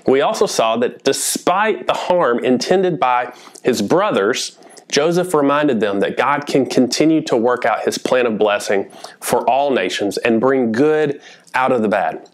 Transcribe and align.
We 0.07 0.21
also 0.21 0.47
saw 0.47 0.77
that 0.79 1.05
despite 1.05 1.87
the 1.87 1.95
harm 1.95 2.45
intended 2.45 2.99
by 2.99 3.35
his 3.63 3.83
brothers, 3.83 4.59
Joseph 4.91 5.35
reminded 5.35 5.81
them 5.81 6.01
that 6.01 6.17
God 6.17 6.47
can 6.47 6.67
continue 6.67 7.21
to 7.23 7.37
work 7.37 7.65
out 7.65 7.85
his 7.85 7.99
plan 7.99 8.27
of 8.27 8.39
blessing 8.39 8.91
for 9.21 9.49
all 9.49 9.71
nations 9.71 10.19
and 10.19 10.41
bring 10.41 10.73
good 10.73 11.21
out 11.55 11.73
of 11.73 11.83
the 11.83 11.89
bad. 11.89 12.29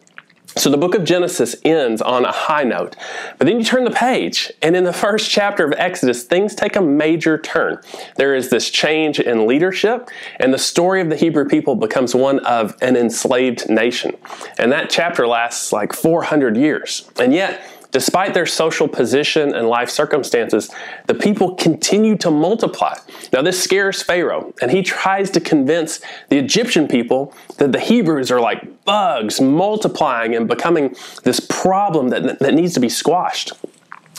So 0.56 0.68
the 0.68 0.76
book 0.76 0.96
of 0.96 1.04
Genesis 1.04 1.54
ends 1.64 2.02
on 2.02 2.24
a 2.24 2.32
high 2.32 2.64
note. 2.64 2.96
But 3.38 3.46
then 3.46 3.58
you 3.58 3.64
turn 3.64 3.84
the 3.84 3.90
page, 3.90 4.52
and 4.60 4.74
in 4.74 4.82
the 4.82 4.92
first 4.92 5.30
chapter 5.30 5.64
of 5.64 5.72
Exodus, 5.78 6.24
things 6.24 6.54
take 6.54 6.74
a 6.74 6.80
major 6.80 7.38
turn. 7.38 7.80
There 8.16 8.34
is 8.34 8.50
this 8.50 8.68
change 8.68 9.20
in 9.20 9.46
leadership, 9.46 10.10
and 10.40 10.52
the 10.52 10.58
story 10.58 11.00
of 11.00 11.08
the 11.08 11.16
Hebrew 11.16 11.46
people 11.46 11.76
becomes 11.76 12.16
one 12.16 12.40
of 12.40 12.76
an 12.82 12.96
enslaved 12.96 13.70
nation. 13.70 14.16
And 14.58 14.72
that 14.72 14.90
chapter 14.90 15.26
lasts 15.26 15.72
like 15.72 15.92
400 15.92 16.56
years. 16.56 17.08
And 17.18 17.32
yet, 17.32 17.62
Despite 17.90 18.34
their 18.34 18.46
social 18.46 18.86
position 18.86 19.54
and 19.54 19.68
life 19.68 19.90
circumstances, 19.90 20.70
the 21.06 21.14
people 21.14 21.54
continue 21.56 22.16
to 22.18 22.30
multiply. 22.30 22.96
Now, 23.32 23.42
this 23.42 23.62
scares 23.62 24.02
Pharaoh, 24.02 24.54
and 24.62 24.70
he 24.70 24.82
tries 24.82 25.30
to 25.32 25.40
convince 25.40 26.00
the 26.28 26.38
Egyptian 26.38 26.86
people 26.86 27.34
that 27.58 27.72
the 27.72 27.80
Hebrews 27.80 28.30
are 28.30 28.40
like 28.40 28.84
bugs 28.84 29.40
multiplying 29.40 30.34
and 30.34 30.46
becoming 30.46 30.94
this 31.24 31.40
problem 31.40 32.10
that, 32.10 32.38
that 32.38 32.54
needs 32.54 32.74
to 32.74 32.80
be 32.80 32.88
squashed. 32.88 33.52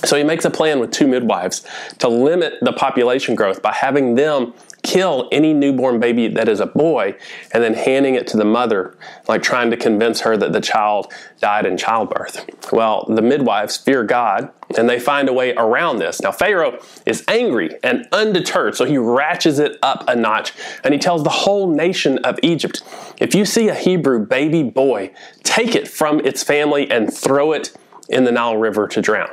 So 0.04 0.18
he 0.18 0.24
makes 0.24 0.46
a 0.46 0.50
plan 0.50 0.80
with 0.80 0.92
two 0.92 1.08
midwives 1.08 1.66
to 2.00 2.08
limit 2.08 2.56
the 2.62 2.74
population 2.74 3.36
growth 3.36 3.62
by 3.62 3.72
having 3.72 4.16
them 4.16 4.54
kill 4.84 5.28
any 5.32 5.54
newborn 5.54 6.00
baby 6.00 6.28
that 6.28 6.48
is 6.48 6.60
a 6.60 6.66
boy 6.66 7.16
and 7.52 7.64
then 7.64 7.74
handing 7.74 8.16
it 8.16 8.28
to 8.28 8.38
the 8.38 8.46
mother, 8.46 8.98
like 9.28 9.44
trying 9.44 9.70
to 9.72 9.78
convince 9.78 10.22
her 10.22 10.36
that 10.38 10.54
the 10.54 10.62
child 10.62 11.12
died 11.40 11.66
in 11.66 11.78
childbirth. 11.78 12.46
Well, 12.72 13.06
the 13.08 13.22
midwives 13.22 13.78
fear 13.78 14.04
God 14.04 14.52
and 14.78 14.90
they 14.90 15.00
find 15.00 15.28
a 15.28 15.34
way 15.34 15.54
around 15.56 15.98
this. 15.98 16.22
Now, 16.22 16.32
Pharaoh 16.32 16.80
is 17.06 17.24
angry 17.28 17.78
and 17.84 18.08
undeterred, 18.12 18.76
so 18.76 18.86
he 18.86 18.98
ratchets 18.98 19.60
it 19.60 19.78
up 19.84 20.04
a 20.08 20.16
notch 20.16 20.54
and 20.84 20.94
he 20.94 21.00
tells 21.00 21.24
the 21.24 21.30
whole 21.30 21.74
nation 21.74 22.18
of 22.20 22.40
Egypt 22.42 22.82
if 23.20 23.36
you 23.36 23.46
see 23.46 23.68
a 23.68 23.76
Hebrew 23.76 24.26
baby 24.26 24.64
boy, 24.64 25.12
take 25.44 25.76
it 25.76 25.88
from 25.88 26.20
its 26.22 26.44
family 26.44 26.90
and 26.90 27.14
throw 27.14 27.52
it 27.52 27.76
in 28.10 28.26
the 28.26 28.32
Nile 28.32 28.58
River 28.58 28.88
to 28.90 29.02
drown. 29.02 29.30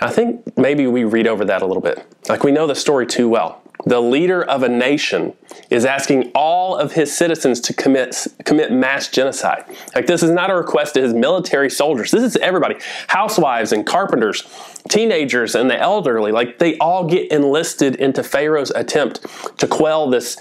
I 0.00 0.10
think 0.10 0.56
maybe 0.56 0.86
we 0.86 1.04
read 1.04 1.26
over 1.26 1.44
that 1.44 1.62
a 1.62 1.66
little 1.66 1.82
bit. 1.82 2.04
Like 2.28 2.42
we 2.42 2.50
know 2.50 2.66
the 2.66 2.74
story 2.74 3.06
too 3.06 3.28
well 3.28 3.62
the 3.86 4.00
leader 4.00 4.42
of 4.42 4.64
a 4.64 4.68
nation 4.68 5.32
is 5.70 5.84
asking 5.84 6.32
all 6.34 6.76
of 6.76 6.92
his 6.92 7.16
citizens 7.16 7.60
to 7.60 7.72
commit 7.72 8.26
commit 8.44 8.72
mass 8.72 9.08
genocide. 9.08 9.64
Like 9.94 10.06
this 10.06 10.24
is 10.24 10.30
not 10.30 10.50
a 10.50 10.56
request 10.56 10.94
to 10.94 11.02
his 11.02 11.14
military 11.14 11.70
soldiers. 11.70 12.10
This 12.10 12.24
is 12.24 12.36
everybody, 12.36 12.76
housewives 13.06 13.72
and 13.72 13.86
carpenters, 13.86 14.42
teenagers 14.88 15.54
and 15.54 15.70
the 15.70 15.78
elderly. 15.78 16.32
Like 16.32 16.58
they 16.58 16.76
all 16.78 17.06
get 17.06 17.30
enlisted 17.30 17.94
into 17.96 18.24
Pharaoh's 18.24 18.70
attempt 18.70 19.24
to 19.58 19.68
quell 19.68 20.10
this 20.10 20.36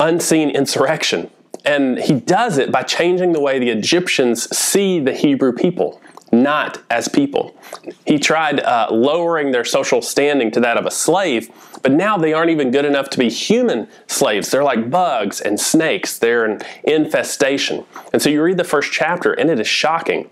unseen 0.00 0.48
insurrection. 0.48 1.30
And 1.66 1.98
he 1.98 2.14
does 2.14 2.56
it 2.56 2.72
by 2.72 2.82
changing 2.84 3.32
the 3.32 3.40
way 3.40 3.58
the 3.58 3.68
Egyptians 3.68 4.48
see 4.56 4.98
the 4.98 5.12
Hebrew 5.12 5.52
people 5.52 6.00
not 6.32 6.82
as 6.90 7.08
people. 7.08 7.56
He 8.06 8.18
tried 8.18 8.60
uh, 8.60 8.88
lowering 8.90 9.52
their 9.52 9.64
social 9.64 10.02
standing 10.02 10.50
to 10.52 10.60
that 10.60 10.76
of 10.76 10.86
a 10.86 10.90
slave, 10.90 11.50
but 11.78 11.92
now 11.92 12.16
they 12.16 12.32
aren't 12.32 12.50
even 12.50 12.70
good 12.70 12.84
enough 12.84 13.10
to 13.10 13.18
be 13.18 13.28
human 13.28 13.88
slaves. 14.06 14.50
They're 14.50 14.64
like 14.64 14.90
bugs 14.90 15.40
and 15.40 15.58
snakes, 15.58 16.18
they're 16.18 16.44
an 16.44 16.60
infestation. 16.84 17.84
And 18.12 18.20
so 18.20 18.30
you 18.30 18.42
read 18.42 18.56
the 18.56 18.64
first 18.64 18.92
chapter, 18.92 19.32
and 19.32 19.50
it 19.50 19.60
is 19.60 19.66
shocking. 19.66 20.30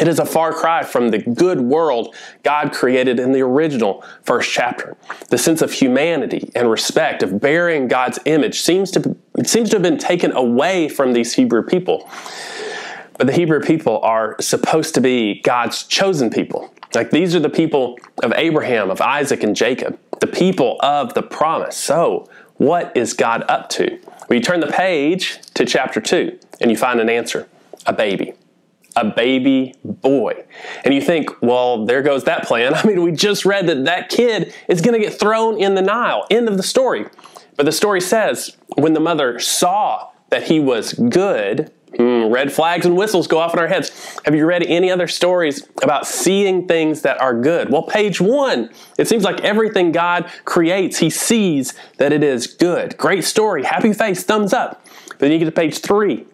It 0.00 0.08
is 0.08 0.18
a 0.18 0.24
far 0.24 0.54
cry 0.54 0.84
from 0.84 1.10
the 1.10 1.18
good 1.18 1.60
world 1.60 2.14
God 2.42 2.72
created 2.72 3.20
in 3.20 3.32
the 3.32 3.42
original 3.42 4.02
first 4.22 4.50
chapter. 4.50 4.96
The 5.28 5.36
sense 5.36 5.60
of 5.60 5.70
humanity 5.70 6.50
and 6.54 6.70
respect, 6.70 7.22
of 7.22 7.40
bearing 7.40 7.88
God's 7.88 8.18
image, 8.24 8.60
seems 8.60 8.90
to, 8.92 9.14
seems 9.44 9.68
to 9.70 9.76
have 9.76 9.82
been 9.82 9.98
taken 9.98 10.32
away 10.32 10.88
from 10.88 11.12
these 11.12 11.34
Hebrew 11.34 11.62
people. 11.62 12.08
But 13.18 13.26
the 13.26 13.32
Hebrew 13.32 13.60
people 13.60 14.00
are 14.00 14.36
supposed 14.40 14.94
to 14.94 15.00
be 15.00 15.40
God's 15.42 15.84
chosen 15.84 16.30
people. 16.30 16.72
Like 16.94 17.10
these 17.10 17.34
are 17.34 17.40
the 17.40 17.50
people 17.50 17.98
of 18.22 18.32
Abraham, 18.36 18.90
of 18.90 19.00
Isaac, 19.00 19.42
and 19.42 19.56
Jacob, 19.56 19.98
the 20.20 20.26
people 20.26 20.76
of 20.80 21.14
the 21.14 21.22
promise. 21.22 21.76
So, 21.76 22.28
what 22.56 22.96
is 22.96 23.14
God 23.14 23.44
up 23.48 23.68
to? 23.70 23.98
You 24.30 24.40
turn 24.40 24.60
the 24.60 24.68
page 24.68 25.40
to 25.54 25.64
chapter 25.64 26.00
2 26.00 26.38
and 26.60 26.70
you 26.70 26.76
find 26.76 27.00
an 27.00 27.08
answer 27.08 27.48
a 27.86 27.92
baby. 27.92 28.34
A 28.94 29.04
baby 29.06 29.74
boy. 29.84 30.44
And 30.84 30.94
you 30.94 31.00
think, 31.00 31.42
well, 31.42 31.86
there 31.86 32.02
goes 32.02 32.24
that 32.24 32.46
plan. 32.46 32.74
I 32.74 32.84
mean, 32.84 33.02
we 33.02 33.12
just 33.12 33.44
read 33.44 33.66
that 33.68 33.84
that 33.86 34.08
kid 34.10 34.54
is 34.68 34.80
going 34.80 34.98
to 34.98 35.04
get 35.04 35.18
thrown 35.18 35.58
in 35.58 35.74
the 35.74 35.82
Nile. 35.82 36.26
End 36.30 36.48
of 36.48 36.56
the 36.56 36.62
story. 36.62 37.06
But 37.56 37.66
the 37.66 37.72
story 37.72 38.00
says 38.00 38.56
when 38.76 38.92
the 38.92 39.00
mother 39.00 39.38
saw 39.38 40.10
that 40.30 40.44
he 40.44 40.60
was 40.60 40.92
good, 40.94 41.72
Mm, 41.98 42.32
red 42.32 42.52
flags 42.52 42.86
and 42.86 42.96
whistles 42.96 43.26
go 43.26 43.38
off 43.38 43.52
in 43.52 43.58
our 43.58 43.66
heads. 43.66 44.18
Have 44.24 44.34
you 44.34 44.46
read 44.46 44.62
any 44.62 44.90
other 44.90 45.06
stories 45.06 45.68
about 45.82 46.06
seeing 46.06 46.66
things 46.66 47.02
that 47.02 47.20
are 47.20 47.38
good? 47.38 47.70
Well, 47.70 47.82
page 47.82 48.20
one, 48.20 48.70
it 48.98 49.08
seems 49.08 49.24
like 49.24 49.40
everything 49.42 49.92
God 49.92 50.30
creates, 50.44 50.98
He 50.98 51.10
sees 51.10 51.74
that 51.98 52.12
it 52.12 52.22
is 52.22 52.46
good. 52.46 52.96
Great 52.96 53.24
story, 53.24 53.64
happy 53.64 53.92
face, 53.92 54.24
thumbs 54.24 54.52
up. 54.52 54.86
Then 55.18 55.30
you 55.30 55.38
get 55.38 55.44
to 55.44 55.52
page 55.52 55.78
three, 55.78 56.26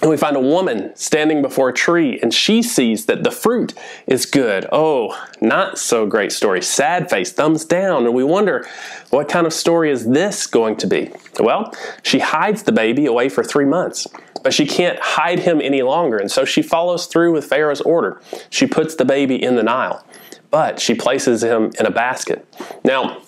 and 0.00 0.10
we 0.10 0.16
find 0.16 0.36
a 0.36 0.40
woman 0.40 0.94
standing 0.94 1.42
before 1.42 1.70
a 1.70 1.72
tree, 1.72 2.20
and 2.20 2.32
she 2.32 2.62
sees 2.62 3.06
that 3.06 3.24
the 3.24 3.30
fruit 3.30 3.74
is 4.06 4.26
good. 4.26 4.66
Oh, 4.70 5.20
not 5.40 5.78
so 5.78 6.06
great 6.06 6.30
story. 6.30 6.62
Sad 6.62 7.10
face, 7.10 7.32
thumbs 7.32 7.64
down. 7.64 8.06
And 8.06 8.14
we 8.14 8.22
wonder, 8.22 8.66
what 9.10 9.28
kind 9.28 9.46
of 9.46 9.52
story 9.52 9.90
is 9.90 10.06
this 10.06 10.46
going 10.46 10.76
to 10.76 10.86
be? 10.86 11.10
Well, 11.40 11.72
she 12.02 12.20
hides 12.20 12.62
the 12.62 12.72
baby 12.72 13.06
away 13.06 13.28
for 13.28 13.42
three 13.42 13.64
months, 13.64 14.06
but 14.44 14.54
she 14.54 14.66
can't 14.66 15.00
hide 15.00 15.40
him 15.40 15.60
any 15.60 15.82
longer. 15.82 16.16
And 16.16 16.30
so 16.30 16.44
she 16.44 16.62
follows 16.62 17.06
through 17.06 17.32
with 17.32 17.46
Pharaoh's 17.46 17.80
order. 17.80 18.20
She 18.50 18.66
puts 18.66 18.94
the 18.94 19.04
baby 19.04 19.42
in 19.42 19.56
the 19.56 19.64
Nile, 19.64 20.04
but 20.50 20.78
she 20.78 20.94
places 20.94 21.42
him 21.42 21.72
in 21.78 21.86
a 21.86 21.90
basket. 21.90 22.46
Now, 22.84 23.20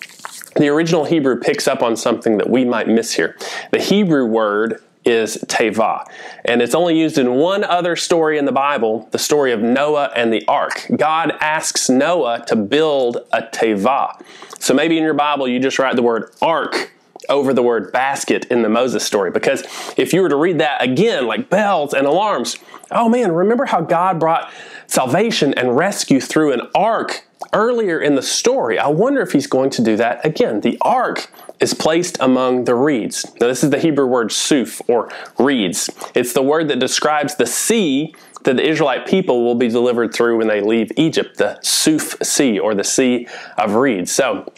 the 0.55 0.69
original 0.69 1.03
Hebrew 1.03 1.39
picks 1.39 1.67
up 1.67 1.81
on 1.81 1.97
something 1.97 2.37
that 2.37 2.49
we 2.49 2.63
might 2.63 2.87
miss 2.87 3.13
here. 3.13 3.37
The 3.71 3.79
Hebrew 3.79 4.25
word 4.25 4.81
is 5.03 5.37
teva. 5.47 6.05
And 6.45 6.61
it's 6.61 6.75
only 6.75 6.97
used 6.97 7.17
in 7.17 7.35
one 7.35 7.63
other 7.63 7.95
story 7.95 8.37
in 8.37 8.45
the 8.45 8.51
Bible, 8.51 9.07
the 9.11 9.19
story 9.19 9.51
of 9.51 9.61
Noah 9.61 10.11
and 10.15 10.31
the 10.31 10.45
ark. 10.47 10.85
God 10.95 11.33
asks 11.39 11.89
Noah 11.89 12.43
to 12.47 12.55
build 12.55 13.17
a 13.31 13.41
teva. 13.41 14.21
So 14.59 14.73
maybe 14.73 14.97
in 14.97 15.03
your 15.03 15.13
Bible 15.13 15.47
you 15.47 15.59
just 15.59 15.79
write 15.79 15.95
the 15.95 16.03
word 16.03 16.31
ark 16.41 16.91
over 17.29 17.53
the 17.53 17.63
word 17.63 17.91
basket 17.91 18.45
in 18.45 18.61
the 18.61 18.69
Moses 18.69 19.03
story. 19.03 19.31
Because 19.31 19.63
if 19.97 20.13
you 20.13 20.21
were 20.21 20.29
to 20.29 20.35
read 20.35 20.59
that 20.59 20.83
again, 20.83 21.27
like 21.27 21.49
bells 21.49 21.93
and 21.93 22.05
alarms, 22.05 22.57
oh 22.91 23.09
man, 23.09 23.31
remember 23.31 23.65
how 23.65 23.81
God 23.81 24.19
brought 24.19 24.51
salvation 24.87 25.53
and 25.53 25.75
rescue 25.75 26.19
through 26.19 26.53
an 26.53 26.61
ark 26.75 27.23
earlier 27.53 27.99
in 27.99 28.15
the 28.15 28.21
story. 28.21 28.77
I 28.79 28.87
wonder 28.87 29.21
if 29.21 29.31
he's 29.31 29.47
going 29.47 29.69
to 29.71 29.83
do 29.83 29.95
that 29.97 30.25
again. 30.25 30.61
The 30.61 30.77
ark 30.81 31.31
is 31.59 31.73
placed 31.73 32.17
among 32.19 32.65
the 32.65 32.75
reeds. 32.75 33.25
Now, 33.39 33.47
this 33.47 33.63
is 33.63 33.69
the 33.69 33.79
Hebrew 33.79 34.07
word 34.07 34.31
suf 34.31 34.81
or 34.87 35.09
reeds. 35.37 35.89
It's 36.15 36.33
the 36.33 36.41
word 36.41 36.67
that 36.69 36.79
describes 36.79 37.35
the 37.35 37.45
sea 37.45 38.15
that 38.43 38.57
the 38.57 38.67
Israelite 38.67 39.05
people 39.05 39.43
will 39.43 39.55
be 39.55 39.67
delivered 39.67 40.13
through 40.13 40.37
when 40.37 40.47
they 40.47 40.61
leave 40.61 40.91
Egypt, 40.97 41.37
the 41.37 41.59
Suf 41.61 42.15
Sea 42.23 42.57
or 42.57 42.73
the 42.73 42.83
Sea 42.83 43.27
of 43.57 43.75
Reeds. 43.75 44.11
So, 44.11 44.51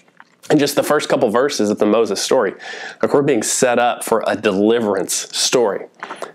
in 0.49 0.59
just 0.59 0.75
the 0.75 0.83
first 0.83 1.09
couple 1.09 1.29
verses 1.29 1.69
of 1.69 1.79
the 1.79 1.85
Moses 1.85 2.21
story, 2.21 2.53
like 3.01 3.13
we're 3.13 3.21
being 3.21 3.43
set 3.43 3.79
up 3.79 4.03
for 4.03 4.23
a 4.27 4.35
deliverance 4.35 5.13
story. 5.13 5.87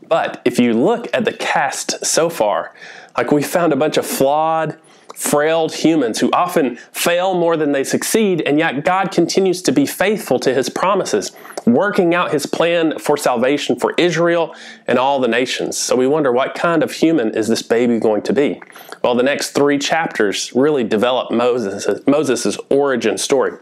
But 0.09 0.41
if 0.44 0.59
you 0.59 0.73
look 0.73 1.09
at 1.12 1.25
the 1.25 1.33
cast 1.33 2.05
so 2.05 2.31
far, 2.31 2.75
like 3.17 3.33
we 3.33 3.43
found 3.43 3.73
a 3.73 3.77
bunch 3.77 3.99
of 3.99 4.06
flawed, 4.06 4.79
frail 5.19 5.69
humans 5.69 6.20
who 6.20 6.31
often 6.31 6.76
fail 6.93 7.35
more 7.35 7.56
than 7.56 7.73
they 7.73 7.82
succeed, 7.82 8.41
and 8.43 8.56
yet 8.56 8.85
God 8.85 9.11
continues 9.11 9.61
to 9.62 9.73
be 9.73 9.85
faithful 9.85 10.38
to 10.38 10.55
his 10.55 10.70
promises, 10.70 11.32
working 11.67 12.15
out 12.15 12.31
his 12.31 12.47
plan 12.47 12.97
for 13.00 13.17
salvation 13.17 13.76
for 13.76 13.94
Israel 13.99 14.55
and 14.87 14.97
all 14.97 15.19
the 15.19 15.26
nations. 15.26 15.76
So 15.76 15.97
we 15.97 16.06
wonder 16.06 16.31
what 16.31 16.55
kind 16.55 16.85
of 16.85 16.93
human 16.93 17.35
is 17.35 17.49
this 17.49 17.62
baby 17.62 17.99
going 17.99 18.23
to 18.23 18.32
be? 18.32 18.62
Well, 19.03 19.17
the 19.17 19.25
next 19.25 19.50
three 19.50 19.79
chapters 19.79 20.53
really 20.55 20.85
develop 20.85 21.32
Moses' 21.32 22.00
Moses' 22.06 22.56
origin 22.70 23.19
story. 23.19 23.59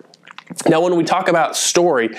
Now, 0.68 0.80
when 0.80 0.96
we 0.96 1.04
talk 1.04 1.28
about 1.28 1.54
story, 1.54 2.10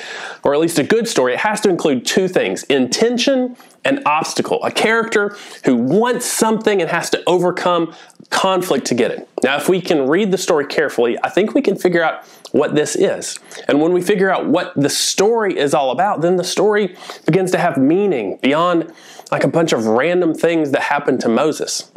or 0.43 0.53
at 0.53 0.59
least 0.59 0.79
a 0.79 0.83
good 0.83 1.07
story, 1.07 1.33
it 1.33 1.39
has 1.39 1.59
to 1.61 1.69
include 1.69 2.05
two 2.05 2.27
things 2.27 2.63
intention 2.63 3.57
and 3.83 4.01
obstacle. 4.05 4.63
A 4.63 4.71
character 4.71 5.35
who 5.65 5.75
wants 5.75 6.25
something 6.25 6.81
and 6.81 6.89
has 6.89 7.09
to 7.09 7.23
overcome 7.25 7.93
conflict 8.29 8.85
to 8.87 8.95
get 8.95 9.11
it. 9.11 9.27
Now, 9.43 9.57
if 9.57 9.67
we 9.67 9.81
can 9.81 10.07
read 10.07 10.31
the 10.31 10.37
story 10.37 10.65
carefully, 10.65 11.17
I 11.23 11.29
think 11.29 11.53
we 11.53 11.61
can 11.61 11.75
figure 11.75 12.03
out 12.03 12.25
what 12.51 12.75
this 12.75 12.95
is. 12.95 13.39
And 13.67 13.81
when 13.81 13.91
we 13.91 14.01
figure 14.01 14.29
out 14.29 14.47
what 14.47 14.73
the 14.75 14.89
story 14.89 15.57
is 15.57 15.73
all 15.73 15.91
about, 15.91 16.21
then 16.21 16.35
the 16.35 16.43
story 16.43 16.95
begins 17.25 17.51
to 17.51 17.57
have 17.57 17.77
meaning 17.77 18.39
beyond 18.41 18.91
like 19.31 19.43
a 19.43 19.49
bunch 19.49 19.73
of 19.73 19.85
random 19.85 20.33
things 20.33 20.71
that 20.71 20.83
happened 20.83 21.19
to 21.21 21.29
Moses. 21.29 21.91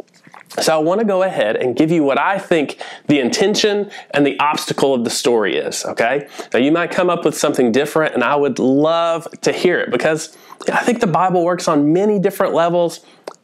So 0.59 0.75
I 0.75 0.79
want 0.79 0.99
to 0.99 1.05
go 1.05 1.23
ahead 1.23 1.55
and 1.55 1.75
give 1.75 1.91
you 1.91 2.03
what 2.03 2.19
I 2.19 2.37
think 2.37 2.81
the 3.07 3.19
intention 3.19 3.89
and 4.11 4.25
the 4.25 4.37
obstacle 4.39 4.93
of 4.93 5.05
the 5.05 5.09
story 5.09 5.55
is, 5.55 5.85
okay? 5.85 6.27
Now 6.51 6.59
you 6.59 6.73
might 6.73 6.91
come 6.91 7.09
up 7.09 7.23
with 7.23 7.37
something 7.37 7.71
different 7.71 8.15
and 8.15 8.23
I 8.23 8.35
would 8.35 8.59
love 8.59 9.29
to 9.41 9.53
hear 9.53 9.79
it 9.79 9.91
because 9.91 10.37
I 10.71 10.83
think 10.83 10.99
the 10.99 11.07
Bible 11.07 11.45
works 11.45 11.69
on 11.69 11.93
many 11.93 12.19
different 12.19 12.53
levels, 12.53 12.99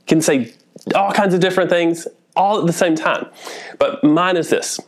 can 0.06 0.22
say 0.22 0.54
all 0.96 1.12
kinds 1.14 1.34
of 1.34 1.40
different 1.40 1.70
things 1.70 2.08
all 2.36 2.60
at 2.60 2.68
the 2.68 2.74
same 2.74 2.96
time. 2.96 3.28
But 3.80 4.04
mine 4.04 4.36
is 4.36 4.50
this. 4.50 4.80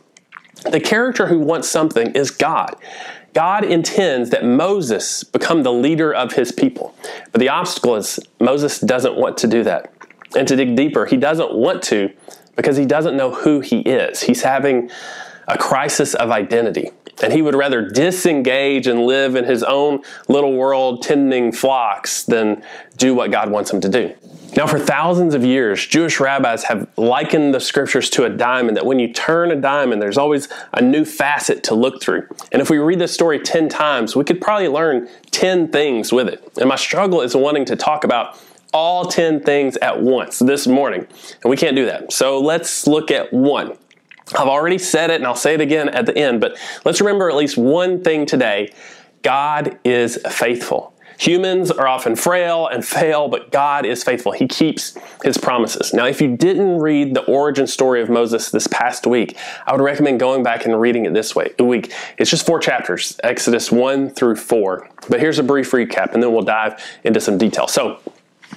The 0.70 0.80
character 0.80 1.26
who 1.26 1.38
wants 1.38 1.68
something 1.68 2.12
is 2.12 2.30
God. 2.30 2.76
God 3.32 3.64
intends 3.64 4.30
that 4.30 4.44
Moses 4.44 5.24
become 5.24 5.62
the 5.62 5.72
leader 5.72 6.12
of 6.12 6.32
his 6.32 6.52
people. 6.52 6.94
But 7.32 7.40
the 7.40 7.48
obstacle 7.48 7.96
is 7.96 8.20
Moses 8.40 8.78
doesn't 8.78 9.16
want 9.16 9.38
to 9.38 9.46
do 9.46 9.64
that 9.64 9.92
and 10.36 10.46
to 10.48 10.56
dig 10.56 10.76
deeper, 10.76 11.06
he 11.06 11.16
doesn't 11.16 11.52
want 11.52 11.82
to 11.84 12.10
because 12.56 12.76
he 12.76 12.84
doesn't 12.84 13.16
know 13.16 13.32
who 13.32 13.60
he 13.60 13.80
is. 13.80 14.22
He's 14.22 14.42
having 14.42 14.90
a 15.48 15.58
crisis 15.58 16.14
of 16.14 16.30
identity. 16.30 16.90
And 17.22 17.32
he 17.32 17.42
would 17.42 17.54
rather 17.54 17.86
disengage 17.86 18.86
and 18.86 19.04
live 19.04 19.36
in 19.36 19.44
his 19.44 19.62
own 19.62 20.02
little 20.28 20.54
world 20.54 21.02
tending 21.02 21.52
flocks 21.52 22.22
than 22.22 22.62
do 22.96 23.14
what 23.14 23.30
God 23.30 23.50
wants 23.50 23.70
him 23.70 23.80
to 23.82 23.88
do. 23.88 24.14
Now, 24.56 24.66
for 24.66 24.78
thousands 24.78 25.34
of 25.34 25.44
years, 25.44 25.86
Jewish 25.86 26.18
rabbis 26.18 26.64
have 26.64 26.88
likened 26.96 27.54
the 27.54 27.60
scriptures 27.60 28.10
to 28.10 28.24
a 28.24 28.28
diamond, 28.28 28.76
that 28.76 28.86
when 28.86 28.98
you 28.98 29.12
turn 29.12 29.52
a 29.52 29.56
diamond, 29.56 30.02
there's 30.02 30.18
always 30.18 30.48
a 30.72 30.82
new 30.82 31.04
facet 31.04 31.62
to 31.64 31.74
look 31.74 32.02
through. 32.02 32.26
And 32.50 32.60
if 32.60 32.68
we 32.68 32.78
read 32.78 32.98
this 32.98 33.12
story 33.12 33.38
10 33.38 33.68
times, 33.68 34.16
we 34.16 34.24
could 34.24 34.40
probably 34.40 34.66
learn 34.66 35.08
10 35.30 35.68
things 35.68 36.12
with 36.12 36.28
it. 36.28 36.42
And 36.58 36.68
my 36.68 36.76
struggle 36.76 37.20
is 37.20 37.36
wanting 37.36 37.64
to 37.66 37.76
talk 37.76 38.02
about 38.02 38.36
all 38.72 39.04
10 39.04 39.42
things 39.42 39.76
at 39.78 40.00
once 40.00 40.38
this 40.38 40.66
morning. 40.66 41.06
And 41.42 41.50
we 41.50 41.56
can't 41.56 41.76
do 41.76 41.86
that. 41.86 42.12
So 42.12 42.40
let's 42.40 42.86
look 42.86 43.10
at 43.10 43.32
one. 43.32 43.76
I've 44.38 44.48
already 44.48 44.78
said 44.78 45.10
it 45.10 45.16
and 45.16 45.26
I'll 45.26 45.34
say 45.34 45.54
it 45.54 45.60
again 45.60 45.88
at 45.88 46.06
the 46.06 46.16
end, 46.16 46.40
but 46.40 46.56
let's 46.84 47.00
remember 47.00 47.28
at 47.28 47.36
least 47.36 47.56
one 47.58 48.02
thing 48.02 48.26
today 48.26 48.72
God 49.22 49.78
is 49.84 50.18
faithful. 50.30 50.94
Humans 51.18 51.70
are 51.70 51.86
often 51.86 52.16
frail 52.16 52.66
and 52.66 52.82
fail, 52.82 53.28
but 53.28 53.52
God 53.52 53.84
is 53.84 54.02
faithful. 54.02 54.32
He 54.32 54.48
keeps 54.48 54.96
his 55.22 55.36
promises. 55.36 55.92
Now, 55.92 56.06
if 56.06 56.22
you 56.22 56.34
didn't 56.34 56.78
read 56.78 57.12
the 57.12 57.22
origin 57.24 57.66
story 57.66 58.00
of 58.00 58.08
Moses 58.08 58.50
this 58.50 58.66
past 58.66 59.06
week, 59.06 59.36
I 59.66 59.72
would 59.72 59.82
recommend 59.82 60.18
going 60.18 60.42
back 60.42 60.64
and 60.64 60.80
reading 60.80 61.04
it 61.04 61.12
this 61.12 61.36
way, 61.36 61.52
week. 61.58 61.92
It's 62.16 62.30
just 62.30 62.46
four 62.46 62.58
chapters, 62.58 63.20
Exodus 63.22 63.70
1 63.70 64.10
through 64.10 64.36
4. 64.36 64.88
But 65.10 65.20
here's 65.20 65.38
a 65.38 65.42
brief 65.42 65.72
recap, 65.72 66.14
and 66.14 66.22
then 66.22 66.32
we'll 66.32 66.40
dive 66.40 66.82
into 67.04 67.20
some 67.20 67.36
detail. 67.36 67.68
So, 67.68 68.00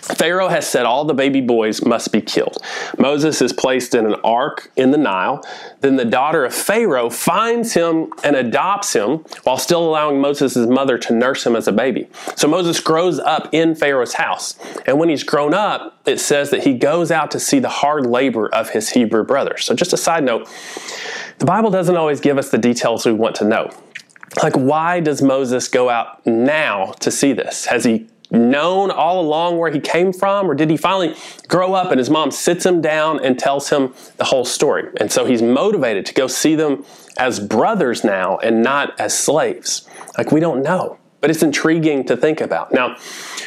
Pharaoh 0.02 0.50
has 0.50 0.68
said 0.68 0.86
all 0.86 1.06
the 1.06 1.14
baby 1.14 1.40
boys 1.40 1.86
must 1.86 2.12
be 2.12 2.22
killed. 2.22 2.58
Moses 2.98 3.42
is 3.42 3.54
placed 3.54 3.96
in 3.96 4.06
an 4.06 4.16
ark 4.24 4.72
in 4.76 4.92
the 4.92 4.98
Nile. 4.98 5.44
Then 5.82 5.96
the 5.96 6.06
daughter 6.06 6.44
of 6.46 6.54
Pharaoh 6.54 7.10
finds 7.10 7.74
him 7.74 8.12
and 8.24 8.36
adopts 8.36 8.94
him 8.94 9.24
while 9.44 9.58
still 9.58 9.84
allowing 9.84 10.20
Moses' 10.20 10.58
mother 10.58 10.98
to 10.98 11.14
nurse 11.14 11.46
him 11.46 11.56
as 11.56 11.68
a 11.68 11.72
baby. 11.72 12.08
So 12.36 12.48
Moses 12.48 12.80
grows 12.80 13.20
up 13.20 13.50
in 13.54 13.76
Pharaoh's 13.76 14.14
house. 14.14 14.58
And 14.86 15.00
when 15.00 15.10
he's 15.10 15.24
grown 15.24 15.54
up, 15.54 16.00
it 16.06 16.20
says 16.20 16.50
that 16.50 16.64
he 16.64 16.74
goes 16.74 17.12
out 17.12 17.32
to 17.32 17.40
see 17.40 17.60
the 17.60 17.70
hard 17.70 18.06
labor 18.06 18.54
of 18.54 18.72
his 18.72 18.90
Hebrew 18.90 19.24
brothers. 19.24 19.64
So, 19.64 19.74
just 19.74 19.94
a 19.94 19.98
side 19.98 20.24
note 20.24 20.50
the 21.40 21.46
Bible 21.46 21.72
doesn't 21.72 21.96
always 21.96 22.20
give 22.20 22.38
us 22.38 22.50
the 22.50 22.58
details 22.58 23.06
we 23.06 23.14
want 23.14 23.36
to 23.38 23.46
know. 23.46 23.72
Like, 24.42 24.56
why 24.56 25.00
does 25.00 25.22
Moses 25.22 25.68
go 25.68 25.90
out 25.90 26.26
now 26.26 26.94
to 27.00 27.12
see 27.12 27.34
this? 27.34 27.66
Has 27.66 27.84
he 27.84 28.08
known 28.34 28.92
all 28.92 29.22
along 29.22 29.58
where 29.58 29.72
he 29.72 29.80
came 29.80 30.12
from, 30.12 30.50
or 30.50 30.56
did 30.56 30.70
he 30.70 30.78
finally 30.78 31.16
grow 31.48 31.74
up 31.74 31.92
and 31.92 32.00
his 32.00 32.10
mom 32.10 32.32
sits 32.32 32.66
him 32.66 32.82
down 32.82 33.24
and 33.24 33.38
tells 33.38 33.70
him 33.70 33.94
the 34.18 34.26
whole 34.26 34.44
story? 34.44 34.90
And 35.00 35.12
so 35.12 35.26
he's 35.26 35.42
motivated 35.42 36.06
to 36.08 36.14
go 36.14 36.28
see 36.28 36.56
them 36.56 36.84
as 37.18 37.40
brothers 37.40 38.04
now 38.04 38.38
and 38.40 38.64
not 38.64 39.00
as 39.00 39.18
slaves. 39.18 39.88
Like, 40.18 40.32
we 40.32 40.40
don't 40.40 40.64
know, 40.64 40.98
but 41.22 41.30
it's 41.30 41.44
intriguing 41.44 42.04
to 42.06 42.18
think 42.18 42.42
about. 42.42 42.72
Now, 42.72 42.98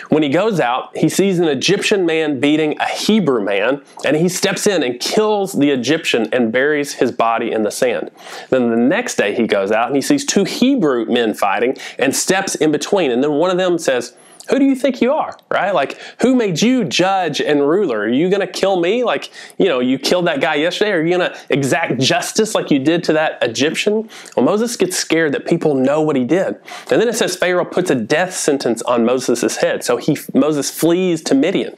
when 0.08 0.22
he 0.22 0.28
goes 0.28 0.60
out, 0.60 0.96
he 0.96 1.08
sees 1.08 1.40
an 1.40 1.48
Egyptian 1.48 2.06
man 2.06 2.38
beating 2.38 2.78
a 2.78 2.88
Hebrew 2.88 3.42
man, 3.42 3.82
and 4.04 4.16
he 4.16 4.28
steps 4.28 4.68
in 4.68 4.84
and 4.84 5.00
kills 5.00 5.52
the 5.52 5.70
Egyptian 5.70 6.28
and 6.32 6.52
buries 6.52 6.94
his 6.94 7.10
body 7.10 7.50
in 7.50 7.64
the 7.64 7.72
sand. 7.72 8.12
Then 8.50 8.70
the 8.70 8.76
next 8.76 9.16
day 9.16 9.34
he 9.34 9.48
goes 9.48 9.72
out 9.72 9.88
and 9.88 9.96
he 9.96 10.02
sees 10.02 10.24
two 10.24 10.44
Hebrew 10.44 11.06
men 11.06 11.34
fighting 11.34 11.76
and 11.98 12.14
steps 12.14 12.54
in 12.54 12.70
between. 12.70 13.10
And 13.10 13.20
then 13.20 13.32
one 13.32 13.50
of 13.50 13.56
them 13.56 13.78
says, 13.78 14.16
who 14.48 14.58
do 14.58 14.64
you 14.64 14.74
think 14.74 15.00
you 15.00 15.12
are, 15.12 15.36
right? 15.50 15.72
Like, 15.72 15.98
who 16.20 16.34
made 16.34 16.60
you 16.62 16.84
judge 16.84 17.40
and 17.40 17.68
ruler? 17.68 18.00
Are 18.00 18.08
you 18.08 18.28
going 18.30 18.40
to 18.40 18.46
kill 18.46 18.80
me 18.80 19.04
like, 19.04 19.30
you 19.58 19.66
know, 19.66 19.80
you 19.80 19.98
killed 19.98 20.26
that 20.26 20.40
guy 20.40 20.56
yesterday? 20.56 20.92
Are 20.92 21.02
you 21.02 21.16
going 21.16 21.30
to 21.30 21.38
exact 21.50 21.98
justice 22.00 22.54
like 22.54 22.70
you 22.70 22.78
did 22.78 23.04
to 23.04 23.12
that 23.14 23.42
Egyptian? 23.42 24.08
Well, 24.36 24.44
Moses 24.44 24.76
gets 24.76 24.96
scared 24.96 25.32
that 25.32 25.46
people 25.46 25.74
know 25.74 26.00
what 26.00 26.16
he 26.16 26.24
did. 26.24 26.56
And 26.90 27.00
then 27.00 27.08
it 27.08 27.14
says 27.14 27.36
Pharaoh 27.36 27.64
puts 27.64 27.90
a 27.90 27.94
death 27.94 28.34
sentence 28.34 28.82
on 28.82 29.04
Moses' 29.04 29.56
head. 29.56 29.84
So 29.84 29.96
he, 29.96 30.18
Moses 30.34 30.70
flees 30.70 31.22
to 31.22 31.34
Midian. 31.34 31.76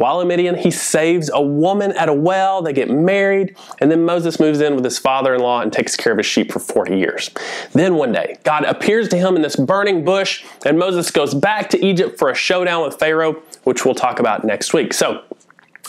While 0.00 0.22
in 0.22 0.28
Midian, 0.28 0.56
he 0.56 0.70
saves 0.70 1.28
a 1.30 1.42
woman 1.42 1.92
at 1.92 2.08
a 2.08 2.14
well. 2.14 2.62
They 2.62 2.72
get 2.72 2.88
married, 2.88 3.54
and 3.82 3.90
then 3.90 4.02
Moses 4.06 4.40
moves 4.40 4.62
in 4.62 4.74
with 4.74 4.82
his 4.82 4.98
father 4.98 5.34
in 5.34 5.42
law 5.42 5.60
and 5.60 5.70
takes 5.70 5.94
care 5.94 6.10
of 6.10 6.16
his 6.16 6.24
sheep 6.24 6.50
for 6.50 6.58
40 6.58 6.96
years. 6.96 7.28
Then 7.74 7.96
one 7.96 8.10
day, 8.10 8.38
God 8.42 8.64
appears 8.64 9.08
to 9.08 9.18
him 9.18 9.36
in 9.36 9.42
this 9.42 9.56
burning 9.56 10.02
bush, 10.02 10.42
and 10.64 10.78
Moses 10.78 11.10
goes 11.10 11.34
back 11.34 11.68
to 11.68 11.84
Egypt 11.84 12.18
for 12.18 12.30
a 12.30 12.34
showdown 12.34 12.82
with 12.82 12.98
Pharaoh, 12.98 13.42
which 13.64 13.84
we'll 13.84 13.94
talk 13.94 14.20
about 14.20 14.42
next 14.42 14.72
week. 14.72 14.94
So, 14.94 15.22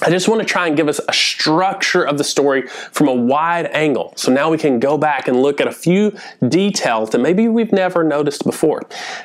I 0.01 0.09
just 0.09 0.27
want 0.27 0.41
to 0.41 0.45
try 0.45 0.67
and 0.67 0.75
give 0.75 0.89
us 0.89 0.99
a 1.07 1.13
structure 1.13 2.03
of 2.03 2.17
the 2.17 2.25
story 2.25 2.67
from 2.67 3.07
a 3.07 3.13
wide 3.13 3.67
angle. 3.67 4.13
So 4.17 4.29
now 4.33 4.49
we 4.49 4.57
can 4.57 4.79
go 4.79 4.97
back 4.97 5.29
and 5.29 5.41
look 5.41 5.61
at 5.61 5.67
a 5.67 5.71
few 5.71 6.17
details 6.45 7.11
that 7.11 7.19
maybe 7.19 7.47
we've 7.47 7.71
never 7.71 8.03
noticed 8.03 8.43
before. 8.43 8.81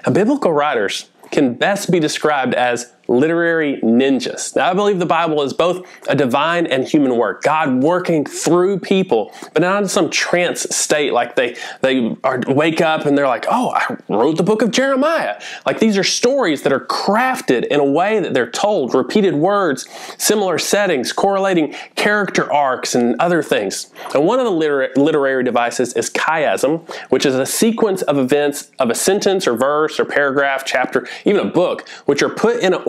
Now, 0.07 0.13
biblical 0.13 0.53
writers 0.53 1.09
can 1.33 1.55
best 1.55 1.91
be 1.91 1.99
described 1.99 2.55
as 2.55 2.93
literary 3.09 3.81
ninjas. 3.83 4.55
Now, 4.57 4.71
I 4.71 4.75
believe 4.75 4.99
the 4.99 5.07
Bible 5.07 5.43
is 5.43 5.53
both 5.53 5.87
a 6.09 6.15
divine 6.15 6.67
and 6.67 6.87
human 6.87 7.17
work, 7.17 7.43
God 7.43 7.83
working 7.83 8.25
through 8.25 8.81
people, 8.81 9.33
but 9.53 9.63
not 9.63 9.83
in 9.83 9.89
some 9.89 10.11
trance 10.11 10.63
state 10.75 11.13
like 11.13 11.37
they, 11.37 11.57
they 11.83 12.17
are, 12.25 12.43
wake 12.49 12.81
up 12.81 13.07
and 13.07 13.17
they're 13.17 13.29
like, 13.29 13.47
oh, 13.51 13.71
I 13.71 13.97
wrote 14.09 14.37
the 14.37 14.43
book 14.43 14.63
of 14.63 14.71
Jeremiah. 14.71 15.41
Like 15.65 15.79
these 15.79 15.97
are 15.99 16.05
stories 16.05 16.63
that 16.63 16.73
are 16.73 16.81
crafted 16.81 17.67
in 17.67 17.81
a 17.81 17.85
way 17.85 18.21
that 18.21 18.35
they're 18.35 18.51
told, 18.51 18.95
repeated 18.95 19.35
words, 19.35 19.87
similar 20.19 20.59
settings, 20.59 21.13
correlating 21.13 21.75
character 21.95 22.51
arcs, 22.53 22.95
and 22.95 23.21
other 23.21 23.43
things. 23.43 23.91
And 24.15 24.25
one 24.25 24.39
of 24.39 24.45
the 24.45 24.51
liter- 24.51 24.91
literary 24.97 25.45
devices 25.45 25.95
is 25.95 26.11
chiasm, 26.11 26.89
which 27.11 27.27
is 27.27 27.35
a 27.35 27.47
sequence 27.47 28.03
of 28.03 28.19
events 28.19 28.71
of 28.79 28.91
a 28.91 28.95
sentence 28.95 29.47
or 29.47 29.55
verse 29.55 29.99
or 29.99 30.05
paragraph, 30.05 30.65
chapter, 30.65 31.07
even 31.25 31.47
a 31.47 31.51
book, 31.51 31.89
which 32.07 32.23
are 32.23 32.29
put 32.29 32.61
in 32.61 32.75
an 32.75 32.83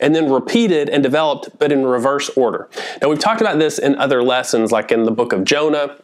and 0.00 0.14
then 0.14 0.30
repeated 0.30 0.88
and 0.88 1.02
developed, 1.02 1.58
but 1.58 1.70
in 1.70 1.86
reverse 1.86 2.28
order. 2.30 2.68
Now, 3.00 3.08
we've 3.08 3.18
talked 3.18 3.40
about 3.40 3.58
this 3.58 3.78
in 3.78 3.94
other 3.96 4.22
lessons, 4.22 4.72
like 4.72 4.90
in 4.90 5.04
the 5.04 5.10
book 5.10 5.32
of 5.32 5.44
Jonah, 5.44 5.98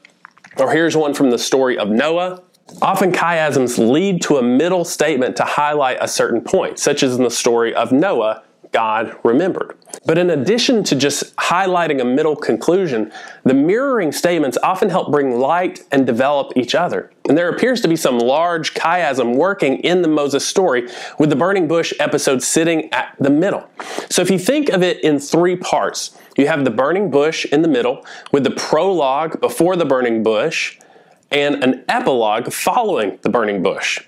or 0.57 0.73
here's 0.73 0.97
one 0.97 1.15
from 1.15 1.31
the 1.31 1.39
story 1.39 1.77
of 1.77 1.89
Noah. 1.89 2.43
Often 2.81 3.13
chiasms 3.13 3.79
lead 3.79 4.23
to 4.23 4.37
a 4.37 4.43
middle 4.43 4.85
statement 4.85 5.37
to 5.37 5.45
highlight 5.45 5.99
a 6.01 6.07
certain 6.07 6.41
point, 6.41 6.79
such 6.79 7.03
as 7.03 7.17
in 7.17 7.25
the 7.25 7.31
story 7.31 7.75
of 7.75 7.91
Noah 7.91 8.45
God 8.73 9.17
remembered. 9.25 9.77
But 10.07 10.17
in 10.19 10.31
addition 10.31 10.85
to 10.85 10.97
just 10.97 11.35
highlighting 11.37 12.00
a 12.00 12.05
middle 12.05 12.37
conclusion, 12.37 13.12
the 13.45 13.55
mirroring 13.55 14.12
statements 14.12 14.57
often 14.62 14.91
help 14.91 15.11
bring 15.11 15.39
light 15.39 15.83
and 15.91 16.07
develop 16.07 16.53
each 16.57 16.75
other. 16.75 17.11
And 17.29 17.37
there 17.37 17.49
appears 17.49 17.81
to 17.83 17.89
be 17.89 17.97
some 17.97 18.19
large 18.19 18.75
chiasm 18.75 19.35
working 19.35 19.79
in 19.79 20.03
the 20.03 20.09
Moses 20.09 20.47
story, 20.47 20.89
with 21.19 21.31
the 21.31 21.37
burning 21.37 21.67
bush 21.67 21.93
episode 21.99 22.43
sitting 22.43 22.93
at 22.93 23.17
the 23.19 23.31
middle. 23.31 23.69
So 24.09 24.23
if 24.23 24.31
you 24.31 24.39
think 24.39 24.69
of 24.69 24.83
it 24.83 25.03
in 25.03 25.19
three 25.19 25.57
parts, 25.57 26.17
you 26.37 26.47
have 26.47 26.65
the 26.65 26.71
burning 26.71 27.11
bush 27.11 27.45
in 27.47 27.62
the 27.62 27.69
middle, 27.69 28.05
with 28.33 28.45
the 28.45 28.50
prologue 28.50 29.41
before 29.41 29.77
the 29.77 29.85
burning 29.85 30.23
bush, 30.23 30.79
and 31.31 31.62
an 31.62 31.85
epilogue 31.89 32.53
following 32.53 33.19
the 33.23 33.29
burning 33.29 33.62
bush. 33.62 34.00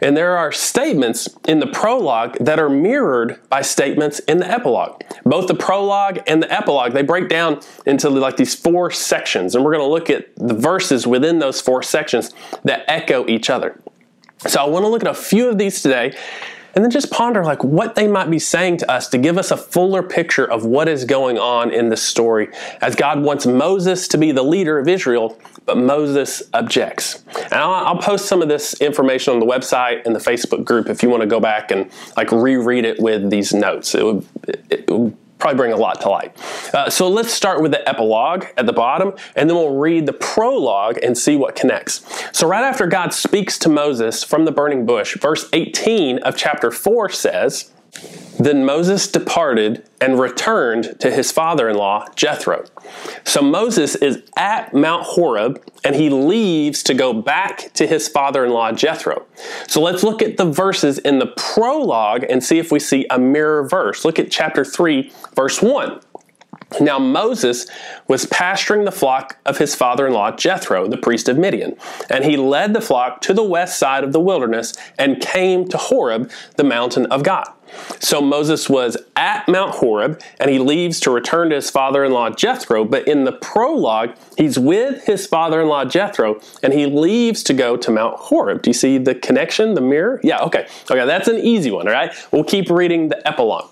And 0.00 0.16
there 0.16 0.36
are 0.36 0.52
statements 0.52 1.28
in 1.46 1.58
the 1.58 1.66
prologue 1.66 2.36
that 2.40 2.58
are 2.58 2.68
mirrored 2.68 3.40
by 3.48 3.62
statements 3.62 4.18
in 4.20 4.38
the 4.38 4.50
epilogue. 4.50 5.02
Both 5.24 5.48
the 5.48 5.54
prologue 5.54 6.20
and 6.26 6.42
the 6.42 6.52
epilogue, 6.52 6.92
they 6.92 7.02
break 7.02 7.28
down 7.28 7.60
into 7.86 8.08
like 8.08 8.36
these 8.36 8.54
four 8.54 8.90
sections, 8.90 9.54
and 9.54 9.64
we're 9.64 9.72
going 9.72 9.84
to 9.84 9.90
look 9.90 10.10
at 10.10 10.34
the 10.36 10.54
verses 10.54 11.06
within 11.06 11.38
those 11.38 11.60
four 11.60 11.82
sections 11.82 12.32
that 12.64 12.84
echo 12.88 13.26
each 13.28 13.50
other. 13.50 13.80
So 14.38 14.60
I 14.60 14.68
want 14.68 14.84
to 14.84 14.88
look 14.88 15.02
at 15.02 15.10
a 15.10 15.14
few 15.14 15.48
of 15.48 15.58
these 15.58 15.82
today 15.82 16.16
and 16.74 16.84
then 16.84 16.90
just 16.90 17.10
ponder 17.10 17.44
like 17.44 17.64
what 17.64 17.94
they 17.94 18.06
might 18.06 18.30
be 18.30 18.38
saying 18.38 18.78
to 18.78 18.90
us 18.90 19.08
to 19.08 19.18
give 19.18 19.38
us 19.38 19.50
a 19.50 19.56
fuller 19.56 20.02
picture 20.02 20.44
of 20.44 20.64
what 20.64 20.88
is 20.88 21.04
going 21.04 21.38
on 21.38 21.70
in 21.70 21.88
the 21.88 21.96
story 21.96 22.48
as 22.80 22.94
God 22.94 23.22
wants 23.22 23.46
Moses 23.46 24.08
to 24.08 24.18
be 24.18 24.32
the 24.32 24.42
leader 24.42 24.78
of 24.78 24.88
Israel, 24.88 25.38
but 25.64 25.76
Moses 25.76 26.42
objects. 26.54 27.24
And 27.44 27.54
I'll, 27.54 27.86
I'll 27.86 27.98
post 27.98 28.26
some 28.26 28.42
of 28.42 28.48
this 28.48 28.74
information 28.80 29.34
on 29.34 29.40
the 29.40 29.46
website 29.46 30.04
and 30.06 30.14
the 30.14 30.20
Facebook 30.20 30.64
group 30.64 30.88
if 30.88 31.02
you 31.02 31.08
want 31.08 31.22
to 31.22 31.26
go 31.26 31.40
back 31.40 31.70
and 31.70 31.90
like 32.16 32.32
reread 32.32 32.84
it 32.84 33.00
with 33.00 33.30
these 33.30 33.52
notes. 33.52 33.94
It 33.94 34.04
would, 34.04 34.26
it 34.70 34.90
would 34.90 35.16
probably 35.38 35.56
bring 35.56 35.72
a 35.72 35.76
lot 35.76 36.00
to 36.02 36.08
light. 36.08 36.36
Uh, 36.74 36.90
so 36.90 37.08
let's 37.08 37.32
start 37.32 37.62
with 37.62 37.70
the 37.70 37.88
epilogue 37.88 38.46
at 38.56 38.66
the 38.66 38.72
bottom, 38.72 39.14
and 39.36 39.48
then 39.48 39.56
we'll 39.56 39.76
read 39.76 40.06
the 40.06 40.12
prologue 40.12 40.98
and 41.02 41.16
see 41.16 41.36
what 41.36 41.54
connects. 41.54 42.04
So, 42.36 42.46
right 42.46 42.64
after 42.64 42.86
God 42.86 43.12
speaks 43.12 43.58
to 43.60 43.68
Moses 43.68 44.24
from 44.24 44.44
the 44.44 44.52
burning 44.52 44.86
bush, 44.86 45.16
verse 45.18 45.48
18 45.52 46.18
of 46.18 46.36
chapter 46.36 46.70
4 46.70 47.08
says, 47.10 47.70
then 48.38 48.64
Moses 48.64 49.08
departed 49.08 49.88
and 50.00 50.18
returned 50.18 51.00
to 51.00 51.10
his 51.10 51.32
father 51.32 51.68
in 51.68 51.76
law, 51.76 52.06
Jethro. 52.14 52.64
So 53.24 53.42
Moses 53.42 53.96
is 53.96 54.22
at 54.36 54.72
Mount 54.72 55.02
Horeb 55.04 55.62
and 55.84 55.96
he 55.96 56.08
leaves 56.08 56.82
to 56.84 56.94
go 56.94 57.12
back 57.12 57.72
to 57.74 57.86
his 57.86 58.08
father 58.08 58.44
in 58.44 58.52
law, 58.52 58.70
Jethro. 58.70 59.26
So 59.66 59.80
let's 59.80 60.04
look 60.04 60.22
at 60.22 60.36
the 60.36 60.44
verses 60.44 60.98
in 60.98 61.18
the 61.18 61.26
prologue 61.26 62.24
and 62.28 62.42
see 62.42 62.58
if 62.58 62.70
we 62.70 62.78
see 62.78 63.06
a 63.10 63.18
mirror 63.18 63.66
verse. 63.68 64.04
Look 64.04 64.18
at 64.18 64.30
chapter 64.30 64.64
3, 64.64 65.12
verse 65.34 65.60
1. 65.60 66.00
Now 66.80 66.98
Moses 66.98 67.66
was 68.08 68.26
pasturing 68.26 68.84
the 68.84 68.92
flock 68.92 69.38
of 69.46 69.58
his 69.58 69.74
father 69.74 70.06
in 70.06 70.12
law 70.12 70.30
Jethro, 70.30 70.86
the 70.86 70.98
priest 70.98 71.28
of 71.28 71.38
Midian, 71.38 71.76
and 72.10 72.24
he 72.24 72.36
led 72.36 72.74
the 72.74 72.80
flock 72.80 73.20
to 73.22 73.32
the 73.32 73.42
west 73.42 73.78
side 73.78 74.04
of 74.04 74.12
the 74.12 74.20
wilderness 74.20 74.74
and 74.98 75.20
came 75.20 75.66
to 75.68 75.78
Horeb, 75.78 76.30
the 76.56 76.64
mountain 76.64 77.06
of 77.06 77.22
God. 77.22 77.48
So 78.00 78.20
Moses 78.20 78.68
was 78.68 78.96
at 79.16 79.46
Mount 79.48 79.74
Horeb 79.74 80.20
and 80.40 80.50
he 80.50 80.58
leaves 80.58 81.00
to 81.00 81.10
return 81.10 81.50
to 81.50 81.56
his 81.56 81.70
father 81.70 82.04
in 82.04 82.12
law 82.12 82.30
Jethro. 82.30 82.84
But 82.84 83.06
in 83.06 83.24
the 83.24 83.32
prologue, 83.32 84.14
he's 84.36 84.58
with 84.58 85.04
his 85.04 85.26
father 85.26 85.60
in 85.60 85.68
law 85.68 85.84
Jethro 85.84 86.40
and 86.62 86.72
he 86.72 86.86
leaves 86.86 87.42
to 87.44 87.54
go 87.54 87.76
to 87.76 87.90
Mount 87.90 88.16
Horeb. 88.16 88.62
Do 88.62 88.70
you 88.70 88.74
see 88.74 88.98
the 88.98 89.14
connection, 89.14 89.74
the 89.74 89.80
mirror? 89.80 90.20
Yeah, 90.22 90.40
okay. 90.40 90.66
Okay, 90.90 91.04
that's 91.04 91.28
an 91.28 91.36
easy 91.36 91.70
one, 91.70 91.86
all 91.86 91.92
right? 91.92 92.12
We'll 92.32 92.44
keep 92.44 92.70
reading 92.70 93.08
the 93.08 93.26
epilogue. 93.28 93.70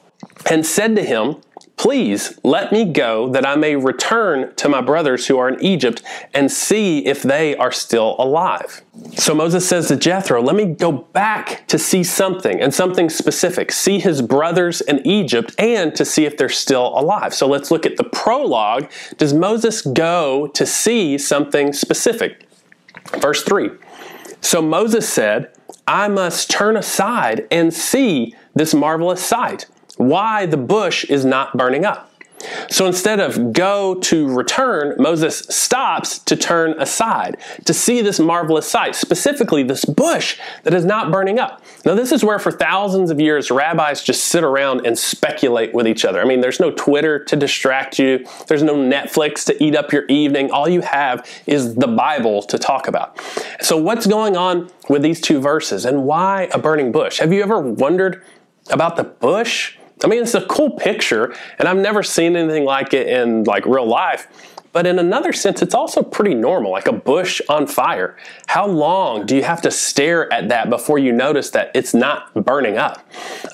And 0.51 0.67
said 0.67 0.97
to 0.97 1.03
him, 1.03 1.37
Please 1.77 2.39
let 2.43 2.73
me 2.73 2.87
go 2.87 3.29
that 3.29 3.47
I 3.47 3.55
may 3.55 3.77
return 3.77 4.55
to 4.57 4.69
my 4.69 4.81
brothers 4.81 5.27
who 5.27 5.37
are 5.39 5.49
in 5.49 5.63
Egypt 5.63 6.03
and 6.33 6.51
see 6.51 7.05
if 7.05 7.23
they 7.23 7.55
are 7.57 7.71
still 7.71 8.17
alive. 8.19 8.83
So 9.17 9.35
Moses 9.35 9.69
says 9.69 9.89
to 9.89 9.97
Jethro, 9.97 10.43
Let 10.43 10.57
me 10.57 10.65
go 10.65 10.91
back 10.91 11.67
to 11.69 11.79
see 11.79 12.03
something 12.03 12.63
and 12.63 12.73
something 12.73 13.11
specific, 13.11 13.71
see 13.73 13.99
his 13.99 14.23
brothers 14.23 14.81
in 14.81 15.07
Egypt 15.07 15.55
and 15.59 15.95
to 15.97 16.07
see 16.07 16.25
if 16.25 16.39
they're 16.39 16.49
still 16.49 16.99
alive. 16.99 17.35
So 17.35 17.47
let's 17.47 17.71
look 17.71 17.85
at 17.85 17.99
the 17.99 18.05
prologue. 18.05 18.91
Does 19.19 19.35
Moses 19.35 19.83
go 19.83 20.47
to 20.49 20.65
see 20.65 21.19
something 21.19 21.75
specific? 21.75 22.49
Verse 23.21 23.43
3 23.43 23.69
So 24.41 24.63
Moses 24.63 25.07
said, 25.07 25.53
I 25.87 26.09
must 26.09 26.51
turn 26.51 26.77
aside 26.77 27.47
and 27.51 27.73
see 27.73 28.35
this 28.55 28.73
marvelous 28.73 29.25
sight 29.25 29.67
why 29.97 30.47
the 30.47 30.57
bush 30.57 31.05
is 31.05 31.25
not 31.25 31.57
burning 31.57 31.85
up. 31.85 32.11
So 32.69 32.87
instead 32.87 33.21
of 33.21 33.53
go 33.53 33.95
to 33.95 34.29
return, 34.29 34.95
Moses 34.99 35.39
stops 35.49 36.19
to 36.21 36.37
turn 36.37 36.81
aside 36.81 37.39
to 37.65 37.73
see 37.73 38.03
this 38.03 38.21
marvelous 38.21 38.69
sight, 38.69 38.95
specifically 38.95 39.63
this 39.63 39.85
bush 39.85 40.39
that 40.65 40.75
is 40.75 40.85
not 40.85 41.11
burning 41.11 41.39
up. 41.39 41.63
Now, 41.85 41.95
this 41.95 42.13
is 42.13 42.25
where 42.25 42.39
for 42.39 42.51
thousands 42.51 43.11
of 43.11 43.21
years 43.21 43.51
rabbis 43.51 44.03
just 44.03 44.27
sit 44.27 44.45
around 44.45 44.87
and 44.87 44.99
speculate 44.99 45.73
with 45.73 45.87
each 45.87 46.05
other. 46.05 46.21
I 46.21 46.25
mean, 46.25 46.41
there's 46.41 46.61
no 46.61 46.71
Twitter 46.71 47.23
to 47.25 47.37
distract 47.37 47.99
you, 47.99 48.27
there's 48.49 48.63
no 48.63 48.75
Netflix 48.75 49.45
to 49.47 49.63
eat 49.63 49.75
up 49.75 49.93
your 49.93 50.05
evening. 50.07 50.51
All 50.51 50.69
you 50.69 50.83
have 50.83 51.27
is 51.47 51.75
the 51.77 51.89
Bible 51.89 52.43
to 52.43 52.59
talk 52.59 52.89
about. 52.89 53.21
So, 53.61 53.77
what's 53.77 54.07
going 54.07 54.37
on 54.37 54.71
with 54.89 55.03
these 55.03 55.21
two 55.21 55.41
verses 55.41 55.85
and 55.85 56.05
why 56.05 56.49
a 56.53 56.59
burning 56.59 56.93
bush? 56.93 57.19
Have 57.19 57.33
you 57.33 57.43
ever 57.43 57.61
wondered 57.61 58.23
about 58.71 58.97
the 58.97 59.05
bush? 59.05 59.77
I 60.05 60.09
mean, 60.09 60.23
it's 60.23 60.35
a 60.35 60.45
cool 60.47 60.71
picture, 60.71 61.35
and 61.59 61.69
I've 61.69 61.79
never 61.79 62.03
seen 62.03 62.37
anything 62.37 62.65
like 62.65 62.93
it 62.93 63.09
in 63.09 63.45
like 63.45 63.65
real 63.67 63.87
life. 63.87 64.29
But 64.73 64.87
in 64.87 64.99
another 64.99 65.33
sense, 65.33 65.63
it's 65.63 65.75
also 65.75 66.03
pretty 66.03 66.35
normal, 66.35 66.71
like 66.71 66.87
a 66.87 66.93
bush 66.93 67.41
on 67.49 67.67
fire. 67.67 68.15
How 68.47 68.67
long 68.67 69.25
do 69.25 69.35
you 69.35 69.43
have 69.43 69.63
to 69.63 69.71
stare 69.71 70.31
at 70.31 70.51
that 70.51 70.69
before 70.69 70.99
you 70.99 71.13
notice 71.13 71.49
that 71.53 71.71
it's 71.75 71.95
not 71.95 72.35
burning 72.35 72.77
up? 72.77 73.03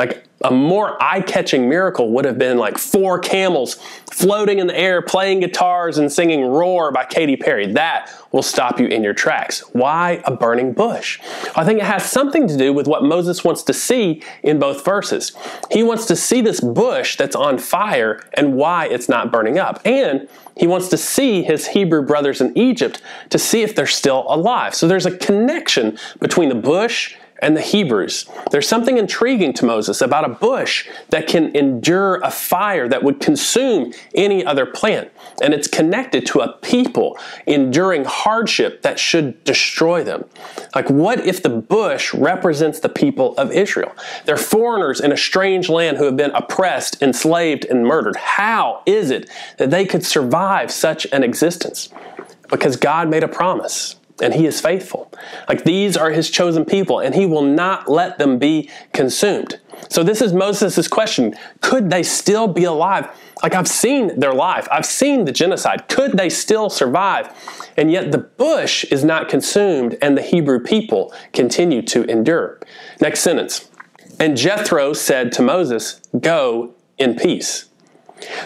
Like 0.00 0.26
a 0.44 0.50
more 0.50 1.00
eye 1.02 1.20
catching 1.20 1.68
miracle 1.68 2.10
would 2.10 2.24
have 2.24 2.38
been 2.38 2.58
like 2.58 2.78
four 2.78 3.18
camels 3.18 3.74
floating 4.10 4.58
in 4.58 4.66
the 4.66 4.78
air, 4.78 5.02
playing 5.02 5.40
guitars 5.40 5.98
and 5.98 6.12
singing 6.12 6.44
Roar 6.44 6.92
by 6.92 7.04
Katy 7.04 7.36
Perry. 7.36 7.72
That 7.72 8.10
will 8.32 8.42
stop 8.42 8.80
you 8.80 8.86
in 8.86 9.04
your 9.04 9.14
tracks. 9.14 9.60
Why 9.72 10.22
a 10.24 10.34
burning 10.34 10.72
bush? 10.72 11.20
I 11.54 11.64
think 11.64 11.80
it 11.80 11.84
has 11.84 12.10
something 12.10 12.48
to 12.48 12.56
do 12.56 12.72
with 12.72 12.86
what 12.86 13.04
Moses 13.04 13.44
wants 13.44 13.62
to 13.64 13.72
see 13.72 14.22
in 14.42 14.58
both 14.58 14.84
verses. 14.84 15.32
He 15.70 15.82
wants 15.82 16.06
to 16.06 16.16
see 16.16 16.40
this 16.40 16.60
bush 16.60 17.16
that's 17.16 17.36
on 17.36 17.58
fire 17.58 18.22
and 18.34 18.54
why 18.54 18.86
it's 18.86 19.08
not 19.08 19.32
burning 19.32 19.58
up. 19.58 19.80
And 19.84 20.28
he 20.56 20.66
wants 20.66 20.88
to 20.88 20.96
see 20.96 21.42
his 21.42 21.68
Hebrew 21.68 22.02
brothers 22.02 22.40
in 22.40 22.56
Egypt 22.56 23.00
to 23.30 23.38
see 23.38 23.62
if 23.62 23.74
they're 23.74 23.86
still 23.86 24.24
alive. 24.28 24.74
So 24.74 24.86
there's 24.86 25.06
a 25.06 25.16
connection 25.16 25.98
between 26.20 26.48
the 26.48 26.54
bush 26.54 27.16
and 27.42 27.56
the 27.56 27.60
Hebrews. 27.60 28.24
There's 28.52 28.68
something 28.68 28.96
intriguing 28.96 29.52
to 29.54 29.66
Moses 29.66 30.00
about 30.00 30.24
a 30.24 30.28
bush 30.28 30.88
that 31.10 31.26
can 31.26 31.54
endure 31.54 32.16
a 32.22 32.30
fire 32.30 32.88
that 32.88 33.02
would 33.02 33.20
consume 33.20 33.92
any 34.14 34.46
other 34.46 34.64
plant. 34.64 35.10
And 35.42 35.52
it's 35.52 35.66
connected 35.66 36.24
to 36.26 36.40
a 36.40 36.52
people 36.58 37.18
enduring 37.46 38.04
hardship 38.04 38.82
that 38.82 38.98
should 38.98 39.42
destroy 39.42 40.04
them. 40.04 40.24
Like, 40.74 40.88
what 40.88 41.26
if 41.26 41.42
the 41.42 41.48
bush 41.48 42.14
represents 42.14 42.78
the 42.80 42.88
people 42.88 43.36
of 43.36 43.50
Israel? 43.50 43.92
They're 44.24 44.36
foreigners 44.36 45.00
in 45.00 45.10
a 45.10 45.16
strange 45.16 45.68
land 45.68 45.96
who 45.96 46.04
have 46.04 46.16
been 46.16 46.30
oppressed, 46.30 47.02
enslaved, 47.02 47.64
and 47.64 47.84
murdered. 47.84 48.16
How 48.16 48.82
is 48.86 49.10
it 49.10 49.28
that 49.58 49.70
they 49.70 49.84
could 49.84 50.06
survive 50.06 50.70
such 50.70 51.06
an 51.12 51.24
existence? 51.24 51.88
Because 52.48 52.76
God 52.76 53.08
made 53.08 53.24
a 53.24 53.28
promise 53.28 53.96
and 54.20 54.34
he 54.34 54.46
is 54.46 54.60
faithful. 54.60 55.12
Like 55.48 55.64
these 55.64 55.96
are 55.96 56.10
his 56.10 56.30
chosen 56.30 56.64
people, 56.64 56.98
and 57.00 57.14
he 57.14 57.26
will 57.26 57.42
not 57.42 57.88
let 57.88 58.18
them 58.18 58.38
be 58.38 58.68
consumed. 58.92 59.60
So, 59.88 60.02
this 60.02 60.20
is 60.20 60.32
Moses' 60.32 60.88
question 60.88 61.34
Could 61.60 61.90
they 61.90 62.02
still 62.02 62.48
be 62.48 62.64
alive? 62.64 63.08
Like, 63.42 63.54
I've 63.54 63.68
seen 63.68 64.20
their 64.20 64.32
life, 64.32 64.68
I've 64.70 64.86
seen 64.86 65.24
the 65.24 65.32
genocide. 65.32 65.88
Could 65.88 66.12
they 66.12 66.28
still 66.28 66.70
survive? 66.70 67.30
And 67.76 67.90
yet, 67.90 68.12
the 68.12 68.18
bush 68.18 68.84
is 68.84 69.04
not 69.04 69.28
consumed, 69.28 69.96
and 70.00 70.16
the 70.16 70.22
Hebrew 70.22 70.60
people 70.60 71.12
continue 71.32 71.82
to 71.82 72.04
endure. 72.04 72.60
Next 73.00 73.20
sentence. 73.20 73.68
And 74.20 74.36
Jethro 74.36 74.92
said 74.92 75.32
to 75.32 75.42
Moses, 75.42 76.00
Go 76.20 76.74
in 76.98 77.16
peace. 77.16 77.68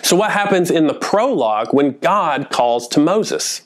So, 0.03 0.17
what 0.17 0.31
happens 0.31 0.71
in 0.71 0.87
the 0.87 0.95
prologue 0.95 1.69
when 1.73 1.99
God 1.99 2.51
calls 2.51 2.89
to 2.89 3.01
Moses? 3.01 3.63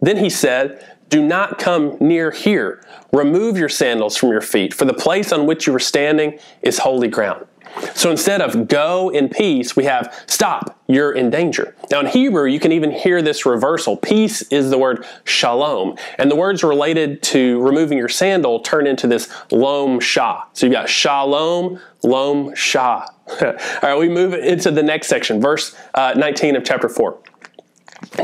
Then 0.00 0.18
he 0.18 0.30
said, 0.30 0.95
do 1.08 1.22
not 1.22 1.58
come 1.58 1.96
near 2.00 2.30
here. 2.30 2.84
Remove 3.12 3.56
your 3.56 3.68
sandals 3.68 4.16
from 4.16 4.30
your 4.30 4.40
feet, 4.40 4.74
for 4.74 4.84
the 4.84 4.94
place 4.94 5.32
on 5.32 5.46
which 5.46 5.66
you 5.66 5.74
are 5.74 5.80
standing 5.80 6.38
is 6.62 6.78
holy 6.78 7.08
ground. 7.08 7.46
So 7.94 8.10
instead 8.10 8.40
of 8.40 8.68
go 8.68 9.10
in 9.10 9.28
peace, 9.28 9.76
we 9.76 9.84
have 9.84 10.24
stop, 10.26 10.80
you're 10.86 11.12
in 11.12 11.30
danger. 11.30 11.74
Now 11.90 12.00
in 12.00 12.06
Hebrew, 12.06 12.48
you 12.48 12.58
can 12.58 12.72
even 12.72 12.90
hear 12.90 13.20
this 13.20 13.44
reversal. 13.44 13.96
Peace 13.96 14.42
is 14.42 14.70
the 14.70 14.78
word 14.78 15.04
shalom. 15.24 15.96
And 16.18 16.30
the 16.30 16.36
words 16.36 16.64
related 16.64 17.22
to 17.24 17.60
removing 17.60 17.98
your 17.98 18.08
sandal 18.08 18.60
turn 18.60 18.86
into 18.86 19.06
this 19.06 19.32
lom 19.50 20.00
shah. 20.00 20.44
So 20.52 20.66
you've 20.66 20.72
got 20.72 20.88
shalom, 20.88 21.80
lom 22.02 22.54
shah. 22.54 23.08
All 23.42 23.54
right, 23.82 23.98
we 23.98 24.08
move 24.08 24.32
into 24.32 24.70
the 24.70 24.82
next 24.82 25.08
section, 25.08 25.40
verse 25.40 25.76
uh, 25.94 26.14
19 26.16 26.56
of 26.56 26.64
chapter 26.64 26.88
4. 26.88 27.18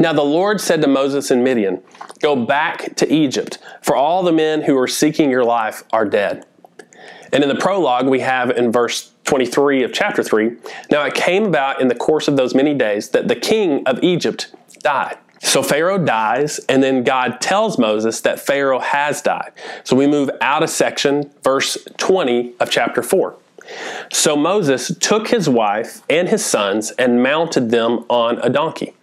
Now 0.00 0.12
the 0.12 0.22
Lord 0.22 0.60
said 0.60 0.80
to 0.82 0.88
Moses 0.88 1.30
in 1.30 1.42
Midian, 1.42 1.82
Go 2.20 2.46
back 2.46 2.94
to 2.96 3.12
Egypt, 3.12 3.58
for 3.82 3.96
all 3.96 4.22
the 4.22 4.32
men 4.32 4.62
who 4.62 4.76
are 4.78 4.88
seeking 4.88 5.30
your 5.30 5.44
life 5.44 5.84
are 5.92 6.04
dead. 6.04 6.46
And 7.32 7.42
in 7.42 7.48
the 7.48 7.56
prologue, 7.56 8.06
we 8.06 8.20
have 8.20 8.50
in 8.50 8.70
verse 8.70 9.12
23 9.24 9.82
of 9.84 9.92
chapter 9.92 10.22
3 10.22 10.56
Now 10.90 11.04
it 11.04 11.14
came 11.14 11.44
about 11.44 11.80
in 11.80 11.88
the 11.88 11.94
course 11.94 12.28
of 12.28 12.36
those 12.36 12.54
many 12.54 12.74
days 12.74 13.10
that 13.10 13.28
the 13.28 13.36
king 13.36 13.86
of 13.86 14.02
Egypt 14.02 14.54
died. 14.80 15.18
So 15.40 15.62
Pharaoh 15.62 15.98
dies, 15.98 16.60
and 16.68 16.82
then 16.82 17.02
God 17.02 17.40
tells 17.40 17.76
Moses 17.76 18.20
that 18.20 18.38
Pharaoh 18.38 18.78
has 18.78 19.20
died. 19.20 19.50
So 19.82 19.96
we 19.96 20.06
move 20.06 20.30
out 20.40 20.62
of 20.62 20.70
section, 20.70 21.32
verse 21.42 21.76
20 21.98 22.54
of 22.60 22.70
chapter 22.70 23.02
4. 23.02 23.36
So 24.12 24.36
Moses 24.36 24.96
took 24.98 25.28
his 25.28 25.48
wife 25.48 26.02
and 26.08 26.28
his 26.28 26.44
sons 26.44 26.92
and 26.92 27.22
mounted 27.22 27.70
them 27.70 28.04
on 28.08 28.38
a 28.38 28.48
donkey. 28.48 28.94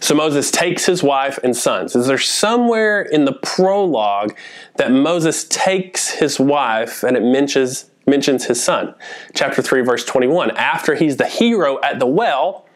So 0.00 0.14
Moses 0.14 0.50
takes 0.50 0.86
his 0.86 1.02
wife 1.02 1.38
and 1.42 1.56
sons. 1.56 1.96
Is 1.96 2.06
there 2.06 2.18
somewhere 2.18 3.02
in 3.02 3.24
the 3.24 3.32
prologue 3.32 4.36
that 4.76 4.92
Moses 4.92 5.44
takes 5.44 6.10
his 6.10 6.38
wife 6.38 7.02
and 7.02 7.16
it 7.16 7.22
mentions 7.22 7.90
mentions 8.06 8.46
his 8.46 8.62
son? 8.62 8.94
Chapter 9.34 9.60
3 9.60 9.82
verse 9.82 10.04
21. 10.04 10.52
After 10.52 10.94
he's 10.94 11.16
the 11.16 11.26
hero 11.26 11.80
at 11.82 11.98
the 11.98 12.06
well 12.06 12.66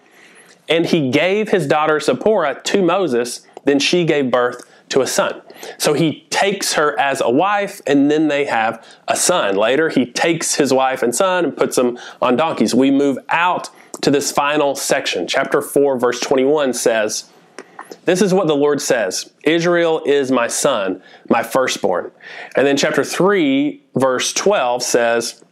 and 0.69 0.87
he 0.87 1.11
gave 1.11 1.51
his 1.51 1.67
daughter 1.67 2.01
Zipporah 2.01 2.61
to 2.65 2.83
Moses, 2.83 3.47
then 3.65 3.79
she 3.79 4.05
gave 4.05 4.31
birth 4.31 4.69
to 4.93 5.01
a 5.01 5.07
son. 5.07 5.41
So 5.79 5.95
he 5.95 6.27
takes 6.29 6.75
her 6.75 6.99
as 6.99 7.23
a 7.23 7.31
wife 7.31 7.81
and 7.87 8.11
then 8.11 8.29
they 8.29 8.45
have 8.45 8.87
a 9.09 9.17
son. 9.17 9.57
Later 9.57 9.89
he 9.89 10.05
takes 10.05 10.55
his 10.55 10.73
wife 10.73 11.03
and 11.03 11.15
son 11.15 11.45
and 11.45 11.57
puts 11.57 11.77
them 11.77 11.99
on 12.21 12.37
donkeys. 12.37 12.75
We 12.75 12.91
move 12.91 13.19
out 13.31 13.71
to 14.03 14.11
this 14.11 14.31
final 14.31 14.75
section. 14.75 15.27
Chapter 15.27 15.63
4, 15.63 15.99
verse 15.99 16.21
21 16.21 16.75
says, 16.75 17.31
This 18.05 18.21
is 18.21 18.35
what 18.35 18.49
the 18.49 18.57
Lord 18.57 18.83
says 18.83 19.33
Israel 19.45 20.03
is 20.05 20.31
my 20.31 20.47
son, 20.47 21.03
my 21.31 21.43
firstborn. 21.43 22.11
And 22.55 22.67
then 22.67 22.77
chapter 22.77 23.03
3, 23.03 23.83
verse 23.95 24.33
12 24.35 24.83
says, 24.83 25.43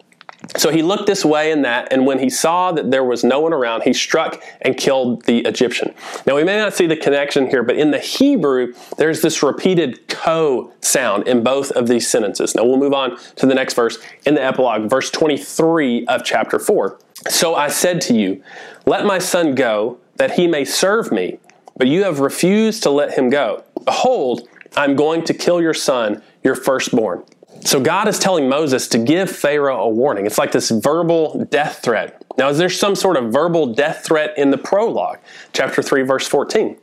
so 0.57 0.71
he 0.71 0.83
looked 0.83 1.07
this 1.07 1.25
way 1.25 1.53
and 1.53 1.65
that, 1.65 1.93
and 1.93 2.07
when 2.07 2.19
he 2.19 2.31
saw 2.31 2.73
that 2.73 2.91
there 2.91 3.05
was 3.05 3.23
no 3.23 3.41
one 3.41 3.53
around, 3.53 3.83
he 3.83 3.93
struck 3.93 4.43
and 4.63 4.77
killed 4.77 5.25
the 5.27 5.41
Egyptian. 5.41 5.95
Now, 6.27 6.35
we 6.35 6.45
may 6.45 6.57
not 6.57 6.75
see 6.75 6.87
the 6.87 6.97
connection 6.97 7.49
here, 7.49 7.63
but 7.63 7.77
in 7.77 7.91
the 7.91 7.99
Hebrew, 7.99 8.73
there's 8.97 9.21
this 9.21 9.43
repeated 9.43 10.09
ko 10.09 10.73
sound 10.81 11.29
in 11.29 11.43
both 11.43 11.71
of 11.73 11.89
these 11.89 12.09
sentences. 12.09 12.55
Now, 12.55 12.65
we'll 12.65 12.79
move 12.79 12.95
on 12.95 13.19
to 13.37 13.47
the 13.47 13.55
next 13.55 13.75
verse 13.75 13.99
in 14.25 14.35
the 14.35 14.43
epilogue, 14.43 14.89
verse 14.89 15.11
23 15.11 16.07
of 16.07 16.25
chapter 16.25 16.59
4. 16.59 16.99
So 17.29 17.55
I 17.55 17.69
said 17.69 18.01
to 18.03 18.15
you, 18.15 18.43
Let 18.87 19.05
my 19.05 19.19
son 19.19 19.55
go, 19.55 19.99
that 20.17 20.33
he 20.33 20.47
may 20.47 20.65
serve 20.65 21.13
me, 21.13 21.39
but 21.77 21.87
you 21.87 22.05
have 22.05 22.21
refused 22.21 22.83
to 22.85 22.91
let 22.91 23.17
him 23.17 23.29
go. 23.29 23.63
Behold, 23.85 24.49
I'm 24.77 24.97
going 24.97 25.25
to 25.25 25.35
kill 25.35 25.61
your 25.61 25.75
son, 25.75 26.23
your 26.43 26.55
firstborn. 26.55 27.25
So 27.65 27.81
God 27.81 28.09
is 28.09 28.19
telling 28.19 28.49
Moses 28.49 28.89
to 28.89 28.99
give 28.99 29.31
Pharaoh 29.31 29.83
a 29.83 29.89
warning. 29.89 30.27
It's 30.27 30.39
like 30.39 30.53
this 30.53 30.71
verbal 30.71 31.47
death 31.51 31.81
threat. 31.83 32.25
Now, 32.39 32.49
is 32.49 32.59
there 32.59 32.71
some 32.71 32.95
sort 32.95 33.17
of 33.17 33.33
verbal 33.33 33.75
death 33.75 34.05
threat 34.05 34.37
in 34.39 34.51
the 34.51 34.59
prologue? 34.59 35.19
Chapter 35.53 35.83
3, 35.83 36.03
verse 36.03 36.27
14. 36.27 36.79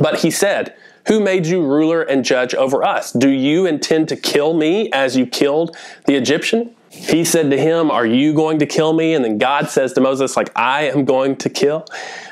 But 0.00 0.20
he 0.20 0.30
said, 0.30 0.76
Who 1.08 1.20
made 1.20 1.46
you 1.46 1.64
ruler 1.64 2.02
and 2.02 2.24
judge 2.24 2.54
over 2.54 2.84
us? 2.84 3.12
Do 3.12 3.28
you 3.28 3.66
intend 3.66 4.08
to 4.10 4.16
kill 4.16 4.54
me 4.54 4.90
as 4.92 5.16
you 5.16 5.26
killed 5.26 5.76
the 6.06 6.14
Egyptian? 6.14 6.74
He 6.90 7.24
said 7.24 7.50
to 7.50 7.58
him, 7.58 7.90
Are 7.90 8.06
you 8.06 8.32
going 8.32 8.58
to 8.60 8.66
kill 8.66 8.92
me? 8.92 9.14
And 9.14 9.24
then 9.24 9.38
God 9.38 9.68
says 9.68 9.92
to 9.94 10.00
Moses, 10.00 10.36
like, 10.36 10.50
I 10.56 10.82
am 10.84 11.04
going 11.04 11.36
to 11.36 11.50
kill. 11.50 11.84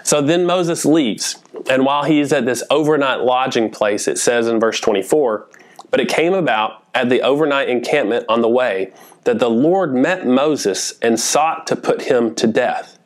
So 0.04 0.22
then 0.22 0.46
Moses 0.46 0.84
leaves. 0.84 1.42
And 1.68 1.84
while 1.84 2.04
he's 2.04 2.32
at 2.32 2.46
this 2.46 2.62
overnight 2.70 3.20
lodging 3.20 3.70
place, 3.70 4.06
it 4.06 4.18
says 4.18 4.46
in 4.46 4.60
verse 4.60 4.80
24, 4.80 5.48
But 5.90 6.00
it 6.00 6.08
came 6.08 6.34
about 6.34 6.83
at 6.94 7.08
the 7.08 7.22
overnight 7.22 7.68
encampment 7.68 8.24
on 8.28 8.40
the 8.40 8.48
way 8.48 8.92
that 9.24 9.38
the 9.38 9.50
Lord 9.50 9.94
met 9.94 10.26
Moses 10.26 10.94
and 11.02 11.18
sought 11.18 11.66
to 11.66 11.76
put 11.76 12.02
him 12.02 12.34
to 12.36 12.46
death. 12.46 12.98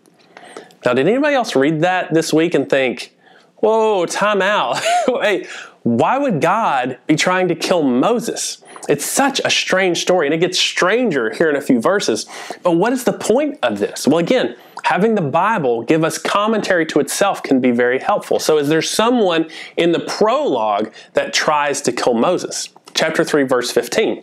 Now, 0.85 0.94
did 0.94 1.09
anybody 1.09 1.35
else 1.35 1.57
read 1.57 1.81
that 1.81 2.12
this 2.12 2.33
week 2.33 2.55
and 2.55 2.68
think, 2.68 3.14
whoa, 3.57 4.07
time 4.07 4.42
out. 4.42 4.81
Wait, 5.09 5.46
why 5.83 6.18
would 6.18 6.40
God 6.40 6.98
be 7.07 7.16
trying 7.16 7.48
to 7.48 7.55
kill 7.55 7.83
Moses? 7.83 8.62
It's 8.88 9.05
such 9.05 9.40
a 9.44 9.51
strange 9.51 10.01
story, 10.01 10.27
and 10.27 10.35
it 10.35 10.38
gets 10.38 10.59
stranger 10.59 11.33
here 11.35 11.51
in 11.51 11.57
a 11.57 11.61
few 11.61 11.81
verses. 11.81 12.27
But 12.62 12.72
what 12.72 12.92
is 12.92 13.05
the 13.05 13.12
point 13.12 13.59
of 13.62 13.79
this? 13.79 14.07
Well, 14.07 14.18
again, 14.18 14.57
having 14.85 15.14
the 15.14 15.22
Bible 15.22 15.83
give 15.83 16.05
us 16.05 16.18
commentary 16.18 16.87
to 16.87 17.01
itself 17.01 17.42
can 17.42 17.61
be 17.61 17.70
very 17.70 17.98
helpful. 17.98 18.38
So, 18.38 18.59
is 18.59 18.68
there 18.68 18.83
someone 18.83 19.51
in 19.77 19.92
the 19.92 20.01
prologue 20.01 20.92
that 21.14 21.33
tries 21.33 21.81
to 21.83 21.92
kill 21.92 22.14
Moses? 22.14 22.70
Chapter 22.98 23.22
3, 23.22 23.44
verse 23.44 23.70
15. 23.70 24.22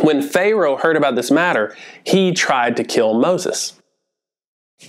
When 0.00 0.20
Pharaoh 0.20 0.76
heard 0.76 0.96
about 0.96 1.14
this 1.14 1.30
matter, 1.30 1.76
he 2.02 2.32
tried 2.32 2.76
to 2.78 2.82
kill 2.82 3.14
Moses. 3.14 3.80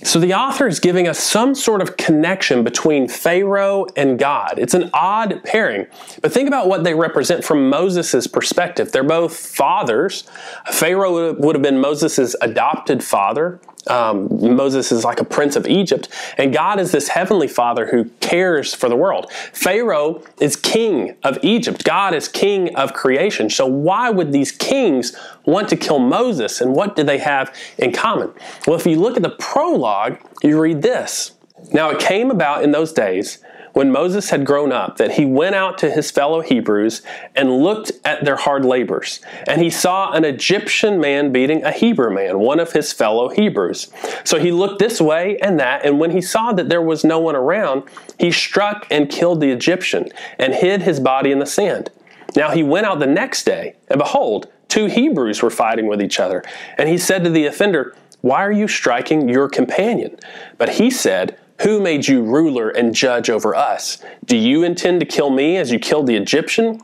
So 0.02 0.18
the 0.18 0.34
author 0.34 0.66
is 0.66 0.80
giving 0.80 1.06
us 1.06 1.20
some 1.20 1.54
sort 1.54 1.80
of 1.80 1.96
connection 1.96 2.64
between 2.64 3.06
Pharaoh 3.06 3.86
and 3.94 4.18
God. 4.18 4.54
It's 4.58 4.74
an 4.74 4.90
odd 4.92 5.44
pairing, 5.44 5.86
but 6.22 6.32
think 6.32 6.48
about 6.48 6.66
what 6.66 6.82
they 6.82 6.92
represent 6.92 7.44
from 7.44 7.70
Moses' 7.70 8.26
perspective. 8.26 8.90
They're 8.90 9.04
both 9.04 9.36
fathers. 9.36 10.24
Pharaoh 10.72 11.34
would 11.34 11.54
have 11.54 11.62
been 11.62 11.80
Moses' 11.80 12.34
adopted 12.42 13.04
father. 13.04 13.60
Um, 13.88 14.28
Moses 14.56 14.92
is 14.92 15.04
like 15.04 15.20
a 15.20 15.24
prince 15.24 15.56
of 15.56 15.66
Egypt, 15.66 16.08
and 16.36 16.52
God 16.52 16.78
is 16.78 16.92
this 16.92 17.08
heavenly 17.08 17.48
father 17.48 17.86
who 17.86 18.04
cares 18.20 18.74
for 18.74 18.88
the 18.88 18.96
world. 18.96 19.32
Pharaoh 19.52 20.22
is 20.40 20.56
king 20.56 21.16
of 21.22 21.38
Egypt. 21.42 21.84
God 21.84 22.14
is 22.14 22.28
king 22.28 22.74
of 22.76 22.92
creation. 22.92 23.50
So, 23.50 23.66
why 23.66 24.10
would 24.10 24.32
these 24.32 24.52
kings 24.52 25.16
want 25.44 25.68
to 25.70 25.76
kill 25.76 25.98
Moses, 25.98 26.60
and 26.60 26.74
what 26.74 26.96
do 26.96 27.02
they 27.02 27.18
have 27.18 27.54
in 27.78 27.92
common? 27.92 28.32
Well, 28.66 28.76
if 28.76 28.86
you 28.86 29.00
look 29.00 29.16
at 29.16 29.22
the 29.22 29.30
prologue, 29.30 30.18
you 30.42 30.60
read 30.60 30.82
this. 30.82 31.32
Now, 31.72 31.90
it 31.90 31.98
came 31.98 32.30
about 32.30 32.62
in 32.62 32.70
those 32.70 32.92
days 32.92 33.38
when 33.78 33.92
Moses 33.92 34.30
had 34.30 34.44
grown 34.44 34.72
up, 34.72 34.96
that 34.96 35.12
he 35.12 35.24
went 35.24 35.54
out 35.54 35.78
to 35.78 35.88
his 35.88 36.10
fellow 36.10 36.40
Hebrews 36.40 37.00
and 37.36 37.62
looked 37.62 37.92
at 38.04 38.24
their 38.24 38.34
hard 38.34 38.64
labors. 38.64 39.20
And 39.46 39.62
he 39.62 39.70
saw 39.70 40.10
an 40.10 40.24
Egyptian 40.24 40.98
man 40.98 41.30
beating 41.30 41.62
a 41.62 41.70
Hebrew 41.70 42.12
man, 42.12 42.40
one 42.40 42.58
of 42.58 42.72
his 42.72 42.92
fellow 42.92 43.28
Hebrews. 43.28 43.86
So 44.24 44.40
he 44.40 44.50
looked 44.50 44.80
this 44.80 45.00
way 45.00 45.38
and 45.38 45.60
that, 45.60 45.86
and 45.86 46.00
when 46.00 46.10
he 46.10 46.20
saw 46.20 46.52
that 46.54 46.68
there 46.68 46.82
was 46.82 47.04
no 47.04 47.20
one 47.20 47.36
around, 47.36 47.84
he 48.18 48.32
struck 48.32 48.84
and 48.90 49.08
killed 49.08 49.40
the 49.40 49.52
Egyptian 49.52 50.08
and 50.40 50.54
hid 50.54 50.82
his 50.82 50.98
body 50.98 51.30
in 51.30 51.38
the 51.38 51.46
sand. 51.46 51.92
Now 52.34 52.50
he 52.50 52.64
went 52.64 52.84
out 52.84 52.98
the 52.98 53.06
next 53.06 53.44
day, 53.44 53.76
and 53.86 54.00
behold, 54.00 54.48
two 54.66 54.86
Hebrews 54.86 55.40
were 55.40 55.50
fighting 55.50 55.86
with 55.86 56.02
each 56.02 56.18
other. 56.18 56.42
And 56.78 56.88
he 56.88 56.98
said 56.98 57.22
to 57.22 57.30
the 57.30 57.46
offender, 57.46 57.94
Why 58.22 58.42
are 58.42 58.50
you 58.50 58.66
striking 58.66 59.28
your 59.28 59.48
companion? 59.48 60.18
But 60.56 60.70
he 60.70 60.90
said, 60.90 61.38
Who 61.62 61.80
made 61.80 62.06
you 62.06 62.22
ruler 62.22 62.68
and 62.70 62.94
judge 62.94 63.28
over 63.28 63.54
us? 63.54 63.98
Do 64.24 64.36
you 64.36 64.62
intend 64.62 65.00
to 65.00 65.06
kill 65.06 65.30
me 65.30 65.56
as 65.56 65.72
you 65.72 65.78
killed 65.78 66.06
the 66.06 66.16
Egyptian? 66.16 66.80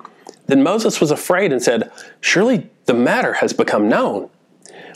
Then 0.47 0.63
Moses 0.63 1.01
was 1.01 1.11
afraid 1.11 1.53
and 1.53 1.63
said, 1.63 1.91
Surely 2.21 2.71
the 2.87 2.95
matter 2.95 3.35
has 3.35 3.53
become 3.53 3.89
known. 3.89 4.31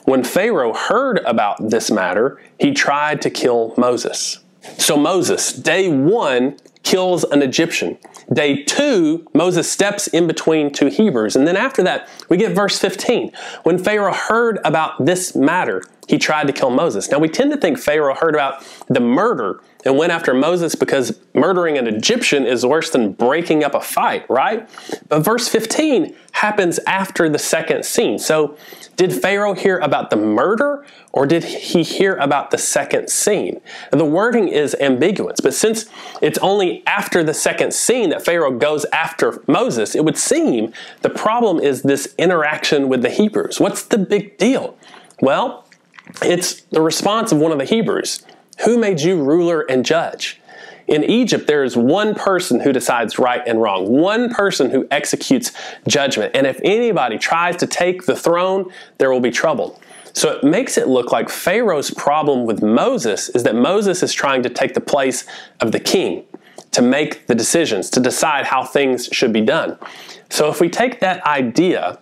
When 0.04 0.24
Pharaoh 0.24 0.74
heard 0.74 1.18
about 1.20 1.70
this 1.70 1.90
matter, 1.90 2.40
he 2.58 2.72
tried 2.72 3.22
to 3.22 3.30
kill 3.30 3.74
Moses. 3.76 4.40
So 4.78 4.96
Moses, 4.96 5.52
day 5.52 5.88
one, 5.88 6.56
kills 6.82 7.24
an 7.24 7.42
Egyptian. 7.42 7.98
Day 8.32 8.62
two, 8.64 9.26
Moses 9.34 9.70
steps 9.70 10.06
in 10.06 10.26
between 10.26 10.72
two 10.72 10.86
Hebrews. 10.86 11.36
And 11.36 11.46
then 11.46 11.56
after 11.56 11.82
that, 11.82 12.08
we 12.28 12.36
get 12.36 12.52
verse 12.52 12.78
15. 12.78 13.32
When 13.62 13.78
Pharaoh 13.78 14.12
heard 14.12 14.58
about 14.64 15.04
this 15.04 15.34
matter, 15.34 15.82
he 16.08 16.18
tried 16.18 16.46
to 16.46 16.52
kill 16.52 16.70
Moses. 16.70 17.10
Now, 17.10 17.18
we 17.18 17.28
tend 17.28 17.52
to 17.52 17.58
think 17.58 17.78
Pharaoh 17.78 18.14
heard 18.14 18.34
about 18.34 18.64
the 18.88 19.00
murder 19.00 19.60
and 19.84 19.96
went 19.96 20.12
after 20.12 20.34
Moses 20.34 20.74
because 20.74 21.18
murdering 21.34 21.78
an 21.78 21.86
Egyptian 21.86 22.46
is 22.46 22.66
worse 22.66 22.90
than 22.90 23.12
breaking 23.12 23.62
up 23.62 23.74
a 23.74 23.80
fight, 23.80 24.28
right? 24.28 24.68
But 25.08 25.20
verse 25.20 25.48
15 25.48 26.14
happens 26.32 26.78
after 26.86 27.28
the 27.28 27.38
second 27.38 27.84
scene. 27.84 28.18
So, 28.18 28.56
did 28.96 29.12
Pharaoh 29.12 29.54
hear 29.54 29.78
about 29.78 30.10
the 30.10 30.16
murder 30.16 30.84
or 31.12 31.24
did 31.24 31.44
he 31.44 31.84
hear 31.84 32.16
about 32.16 32.50
the 32.50 32.58
second 32.58 33.08
scene? 33.08 33.60
The 33.92 34.04
wording 34.04 34.48
is 34.48 34.74
ambiguous, 34.80 35.40
but 35.40 35.54
since 35.54 35.86
it's 36.20 36.38
only 36.38 36.84
after 36.84 37.22
the 37.22 37.34
second 37.34 37.72
scene 37.72 38.10
that 38.10 38.24
Pharaoh 38.24 38.50
goes 38.50 38.84
after 38.86 39.40
Moses, 39.46 39.94
it 39.94 40.04
would 40.04 40.18
seem 40.18 40.72
the 41.02 41.10
problem 41.10 41.60
is 41.60 41.82
this 41.82 42.12
interaction 42.18 42.88
with 42.88 43.02
the 43.02 43.10
Hebrews. 43.10 43.60
What's 43.60 43.84
the 43.84 43.98
big 43.98 44.36
deal? 44.36 44.76
Well, 45.20 45.64
it's 46.22 46.62
the 46.62 46.80
response 46.80 47.30
of 47.30 47.38
one 47.38 47.52
of 47.52 47.58
the 47.58 47.64
Hebrews 47.64 48.22
Who 48.64 48.78
made 48.78 49.00
you 49.00 49.22
ruler 49.22 49.62
and 49.62 49.84
judge? 49.84 50.40
In 50.86 51.04
Egypt, 51.04 51.46
there 51.46 51.64
is 51.64 51.76
one 51.76 52.14
person 52.14 52.60
who 52.60 52.72
decides 52.72 53.18
right 53.18 53.42
and 53.46 53.60
wrong, 53.60 53.88
one 53.88 54.32
person 54.32 54.70
who 54.70 54.88
executes 54.90 55.52
judgment. 55.86 56.34
And 56.34 56.46
if 56.46 56.58
anybody 56.64 57.18
tries 57.18 57.56
to 57.56 57.66
take 57.66 58.06
the 58.06 58.16
throne, 58.16 58.72
there 58.96 59.12
will 59.12 59.20
be 59.20 59.30
trouble. 59.30 59.78
So 60.14 60.30
it 60.30 60.42
makes 60.42 60.78
it 60.78 60.88
look 60.88 61.12
like 61.12 61.28
Pharaoh's 61.28 61.90
problem 61.90 62.46
with 62.46 62.62
Moses 62.62 63.28
is 63.28 63.42
that 63.42 63.54
Moses 63.54 64.02
is 64.02 64.12
trying 64.14 64.42
to 64.42 64.48
take 64.48 64.72
the 64.72 64.80
place 64.80 65.26
of 65.60 65.72
the 65.72 65.78
king, 65.78 66.24
to 66.72 66.80
make 66.80 67.26
the 67.26 67.34
decisions, 67.34 67.90
to 67.90 68.00
decide 68.00 68.46
how 68.46 68.64
things 68.64 69.08
should 69.12 69.32
be 69.32 69.42
done. 69.42 69.78
So 70.30 70.50
if 70.50 70.60
we 70.60 70.70
take 70.70 71.00
that 71.00 71.22
idea 71.24 71.98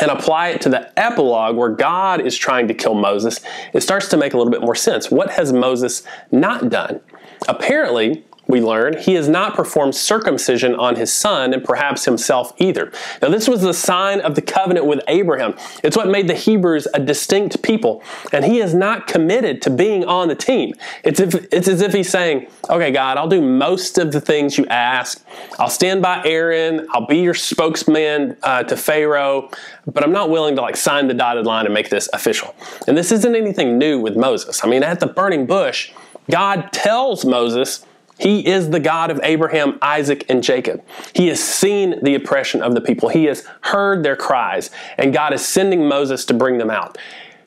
and 0.00 0.10
apply 0.10 0.50
it 0.50 0.60
to 0.62 0.68
the 0.68 0.98
epilogue 0.98 1.56
where 1.56 1.70
God 1.70 2.20
is 2.24 2.36
trying 2.36 2.68
to 2.68 2.74
kill 2.74 2.94
Moses, 2.94 3.40
it 3.72 3.80
starts 3.80 4.08
to 4.08 4.16
make 4.16 4.34
a 4.34 4.36
little 4.36 4.52
bit 4.52 4.60
more 4.60 4.74
sense. 4.74 5.10
What 5.10 5.30
has 5.30 5.52
Moses 5.52 6.02
not 6.30 6.68
done? 6.68 7.00
Apparently, 7.48 8.24
we 8.50 8.60
learn, 8.60 8.98
he 8.98 9.14
has 9.14 9.28
not 9.28 9.54
performed 9.54 9.94
circumcision 9.94 10.74
on 10.74 10.96
his 10.96 11.12
son 11.12 11.54
and 11.54 11.64
perhaps 11.64 12.04
himself 12.04 12.52
either. 12.58 12.92
Now, 13.22 13.28
this 13.28 13.48
was 13.48 13.62
the 13.62 13.74
sign 13.74 14.20
of 14.20 14.34
the 14.34 14.42
covenant 14.42 14.86
with 14.86 15.00
Abraham. 15.08 15.54
It's 15.82 15.96
what 15.96 16.08
made 16.08 16.28
the 16.28 16.34
Hebrews 16.34 16.86
a 16.94 17.00
distinct 17.00 17.62
people. 17.62 18.02
And 18.32 18.44
he 18.44 18.60
is 18.60 18.74
not 18.74 19.06
committed 19.06 19.62
to 19.62 19.70
being 19.70 20.04
on 20.04 20.28
the 20.28 20.34
team. 20.34 20.74
It's, 21.04 21.20
if, 21.20 21.34
it's 21.52 21.68
as 21.68 21.80
if 21.80 21.92
he's 21.92 22.10
saying, 22.10 22.48
Okay, 22.68 22.92
God, 22.92 23.16
I'll 23.16 23.28
do 23.28 23.40
most 23.40 23.98
of 23.98 24.12
the 24.12 24.20
things 24.20 24.56
you 24.56 24.66
ask. 24.66 25.24
I'll 25.58 25.70
stand 25.70 26.02
by 26.02 26.22
Aaron. 26.24 26.86
I'll 26.92 27.06
be 27.06 27.18
your 27.18 27.34
spokesman 27.34 28.36
uh, 28.42 28.62
to 28.64 28.76
Pharaoh, 28.76 29.50
but 29.86 30.04
I'm 30.04 30.12
not 30.12 30.30
willing 30.30 30.54
to 30.56 30.62
like 30.62 30.76
sign 30.76 31.08
the 31.08 31.14
dotted 31.14 31.46
line 31.46 31.64
and 31.64 31.74
make 31.74 31.90
this 31.90 32.08
official. 32.12 32.54
And 32.86 32.96
this 32.96 33.10
isn't 33.10 33.34
anything 33.34 33.78
new 33.78 33.98
with 33.98 34.16
Moses. 34.16 34.62
I 34.64 34.68
mean, 34.68 34.82
at 34.82 35.00
the 35.00 35.06
burning 35.06 35.46
bush, 35.46 35.92
God 36.30 36.72
tells 36.72 37.24
Moses, 37.24 37.84
he 38.20 38.46
is 38.46 38.68
the 38.70 38.80
God 38.80 39.10
of 39.10 39.18
Abraham, 39.22 39.78
Isaac, 39.80 40.26
and 40.28 40.42
Jacob. 40.42 40.84
He 41.14 41.28
has 41.28 41.42
seen 41.42 42.02
the 42.04 42.14
oppression 42.14 42.62
of 42.62 42.74
the 42.74 42.80
people. 42.80 43.08
He 43.08 43.24
has 43.24 43.46
heard 43.62 44.02
their 44.02 44.16
cries, 44.16 44.70
and 44.98 45.12
God 45.14 45.32
is 45.32 45.44
sending 45.44 45.88
Moses 45.88 46.26
to 46.26 46.34
bring 46.34 46.58
them 46.58 46.70
out. 46.70 46.98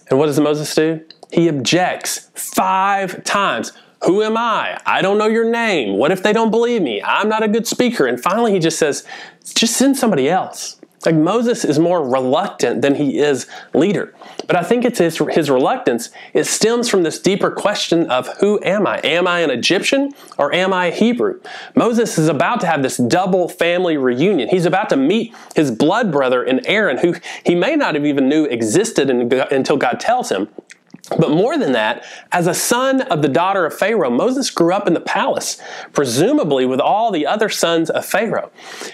And 0.09 0.17
what 0.17 0.25
does 0.25 0.39
Moses 0.39 0.73
do? 0.73 1.05
He 1.31 1.47
objects 1.47 2.31
five 2.35 3.23
times. 3.23 3.71
Who 4.05 4.21
am 4.23 4.35
I? 4.35 4.81
I 4.85 5.01
don't 5.01 5.17
know 5.17 5.27
your 5.27 5.49
name. 5.49 5.97
What 5.97 6.11
if 6.11 6.23
they 6.23 6.33
don't 6.33 6.51
believe 6.51 6.81
me? 6.81 7.01
I'm 7.03 7.29
not 7.29 7.43
a 7.43 7.47
good 7.47 7.67
speaker. 7.67 8.05
And 8.05 8.21
finally, 8.21 8.51
he 8.51 8.59
just 8.59 8.77
says, 8.77 9.07
just 9.55 9.77
send 9.77 9.95
somebody 9.95 10.27
else. 10.27 10.81
Like 11.05 11.15
Moses 11.15 11.65
is 11.65 11.79
more 11.79 12.07
reluctant 12.07 12.81
than 12.81 12.95
he 12.95 13.19
is 13.19 13.47
leader. 13.73 14.13
But 14.47 14.55
I 14.55 14.63
think 14.63 14.85
it's 14.85 14.99
his, 14.99 15.17
his 15.31 15.49
reluctance, 15.49 16.09
it 16.33 16.45
stems 16.45 16.89
from 16.89 17.03
this 17.03 17.19
deeper 17.19 17.51
question 17.51 18.09
of 18.09 18.27
who 18.39 18.61
am 18.63 18.87
I? 18.87 18.99
Am 19.03 19.27
I 19.27 19.39
an 19.39 19.49
Egyptian 19.49 20.13
or 20.37 20.53
am 20.53 20.73
I 20.73 20.87
a 20.87 20.91
Hebrew? 20.91 21.41
Moses 21.75 22.17
is 22.17 22.27
about 22.27 22.59
to 22.61 22.67
have 22.67 22.83
this 22.83 22.97
double 22.97 23.47
family 23.47 23.97
reunion. 23.97 24.49
He's 24.49 24.65
about 24.65 24.89
to 24.89 24.97
meet 24.97 25.33
his 25.55 25.71
blood 25.71 26.11
brother 26.11 26.43
in 26.43 26.65
Aaron, 26.65 26.97
who 26.97 27.15
he 27.45 27.55
may 27.55 27.75
not 27.75 27.95
have 27.95 28.05
even 28.05 28.29
knew 28.29 28.45
existed 28.45 29.09
until 29.09 29.77
God 29.77 29.99
tells 29.99 30.29
him. 30.29 30.49
But 31.09 31.31
more 31.31 31.57
than 31.57 31.73
that, 31.73 32.05
as 32.31 32.47
a 32.47 32.53
son 32.53 33.01
of 33.01 33.21
the 33.21 33.27
daughter 33.27 33.65
of 33.65 33.77
Pharaoh, 33.77 34.09
Moses 34.09 34.49
grew 34.49 34.73
up 34.73 34.87
in 34.87 34.93
the 34.93 35.01
palace, 35.01 35.61
presumably 35.91 36.65
with 36.65 36.79
all 36.79 37.11
the 37.11 37.27
other 37.27 37.49
sons 37.49 37.89
of 37.89 38.05
Pharaoh. 38.05 38.51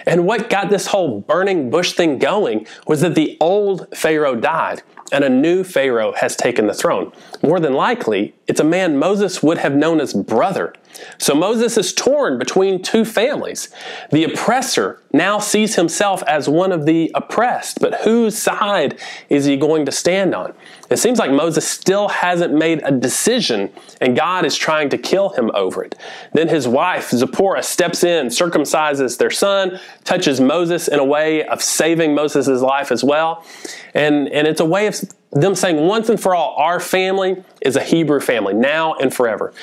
And 0.08 0.26
what 0.26 0.50
got 0.50 0.69
this 0.69 0.88
whole 0.88 1.22
burning 1.22 1.69
bush 1.69 1.93
thing 1.93 2.17
going 2.17 2.65
was 2.88 3.02
that 3.02 3.13
the 3.13 3.38
old 3.39 3.88
Pharaoh 3.95 4.36
died 4.36 4.82
and 5.12 5.24
a 5.24 5.30
new 5.30 5.63
Pharaoh 5.63 6.13
has 6.13 6.36
taken 6.36 6.67
the 6.67 6.74
throne. 6.74 7.12
More 7.41 7.60
than 7.60 7.74
likely, 7.74 8.34
it's 8.48 8.60
a 8.60 8.63
man 8.63 8.98
Moses 8.98 9.41
would 9.41 9.58
have 9.60 9.76
known 9.76 10.00
as 10.00 10.13
brother. 10.13 10.74
So 11.17 11.34
Moses 11.36 11.78
is 11.78 11.93
torn 11.93 12.38
between 12.38 12.82
two 12.82 13.06
families. 13.06 13.69
The 14.12 14.24
oppressor 14.24 15.02
now 15.13 15.39
sees 15.39 15.76
himself 15.76 16.24
as 16.24 16.50
one 16.50 16.72
of 16.72 16.86
the 16.86 17.12
oppressed, 17.15 17.80
but 17.80 18.02
whose 18.02 18.38
side 18.38 19.00
is 19.30 19.45
he 19.45 19.58
going 19.58 19.86
to 19.86 19.91
stand 19.91 20.36
on? 20.36 20.54
It 20.89 20.97
seems 20.97 21.19
like 21.19 21.32
Moses 21.32 21.67
still 21.67 22.08
hasn't 22.08 22.54
made 22.54 22.82
a 22.84 22.91
decision, 22.91 23.71
and 24.02 24.15
God 24.15 24.45
is 24.45 24.56
trying 24.56 24.89
to 24.89 24.97
kill 24.97 25.30
him 25.30 25.52
over 25.54 25.84
it. 25.84 25.95
Then 26.34 26.47
his 26.47 26.67
wife, 26.67 27.10
Zipporah, 27.10 27.63
steps 27.63 28.04
in, 28.04 28.28
circumcises 28.28 29.17
their 29.17 29.30
son, 29.30 29.80
touches 30.04 30.41
Moses 30.41 30.88
in 30.88 30.99
a 30.99 31.06
way 31.06 31.43
of 31.45 31.62
saving 31.62 32.15
Moses' 32.15 32.62
life 32.62 32.91
as 32.91 33.04
well. 33.04 33.45
And, 33.93 34.28
and 34.30 34.47
it's 34.47 34.62
a 34.62 34.65
way 34.65 34.88
of 34.88 34.99
them 35.32 35.54
saying 35.54 35.78
once 35.86 36.10
and 36.10 36.20
for 36.20 36.34
all, 36.34 36.56
our 36.56 36.80
family 36.80 37.44
is 37.62 37.76
a 37.76 37.84
Hebrew 37.84 38.20
family, 38.20 38.54
now 38.54 38.96
and 38.96 39.13
forever. 39.13 39.54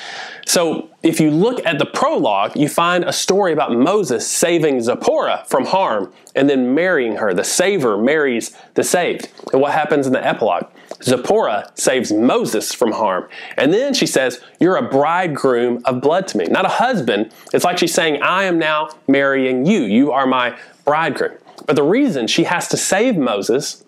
So 0.45 0.89
if 1.03 1.19
you 1.19 1.29
look 1.29 1.65
at 1.65 1.77
the 1.77 1.85
prologue, 1.85 2.55
you 2.55 2.69
find 2.69 3.03
a 3.03 3.11
story 3.11 3.51
about 3.51 3.73
Moses 3.73 4.25
saving 4.25 4.81
Zipporah 4.81 5.43
from 5.47 5.65
harm 5.65 6.13
and 6.35 6.49
then 6.49 6.73
marrying 6.73 7.17
her. 7.17 7.33
The 7.33 7.43
saver 7.43 7.97
marries 7.97 8.55
the 8.75 8.83
saved. 8.83 9.29
And 9.51 9.61
what 9.61 9.73
happens 9.73 10.07
in 10.07 10.13
the 10.13 10.25
epilogue? 10.25 10.67
Zipporah 11.03 11.69
saves 11.75 12.13
Moses 12.13 12.73
from 12.73 12.93
harm. 12.93 13.27
And 13.57 13.73
then 13.73 13.93
she 13.93 14.07
says, 14.07 14.39
You're 14.61 14.77
a 14.77 14.89
bridegroom 14.89 15.81
of 15.83 15.99
blood 15.99 16.29
to 16.29 16.37
me. 16.37 16.45
Not 16.45 16.65
a 16.65 16.69
husband. 16.69 17.33
It's 17.53 17.65
like 17.65 17.77
she's 17.77 17.93
saying, 17.93 18.21
I 18.21 18.43
am 18.43 18.57
now 18.57 18.89
marrying 19.07 19.65
you. 19.65 19.81
You 19.81 20.13
are 20.13 20.25
my 20.25 20.57
bridegroom. 20.85 21.37
But 21.65 21.75
the 21.75 21.83
reason 21.83 22.27
she 22.27 22.45
has 22.45 22.69
to 22.69 22.77
save 22.77 23.17
Moses 23.17 23.83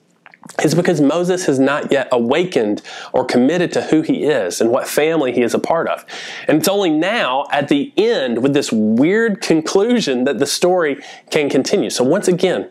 is 0.64 0.76
because 0.76 1.00
Moses 1.00 1.46
has 1.46 1.60
not 1.60 1.92
yet 1.92 2.10
awakened 2.12 2.82
or 3.14 3.24
committed 3.24 3.72
to 3.74 3.82
who 3.84 4.02
he 4.02 4.24
is 4.24 4.60
and 4.60 4.72
what 4.72 4.88
family 4.88 5.32
he 5.32 5.42
is 5.42 5.54
a 5.54 5.60
part 5.60 5.88
of. 5.88 6.06
And 6.48 6.58
it's 6.58 6.68
only 6.68 6.90
now 6.90 7.46
at 7.52 7.70
the 7.70 7.94
end 7.96 8.44
with 8.44 8.54
this 8.54 8.72
weird 8.72 9.42
conclusion 9.42 10.26
that 10.26 10.40
the 10.40 10.46
story 10.46 11.02
can 11.30 11.50
continue. 11.50 11.90
So 11.90 12.04
once 12.04 12.28
again, 12.28 12.70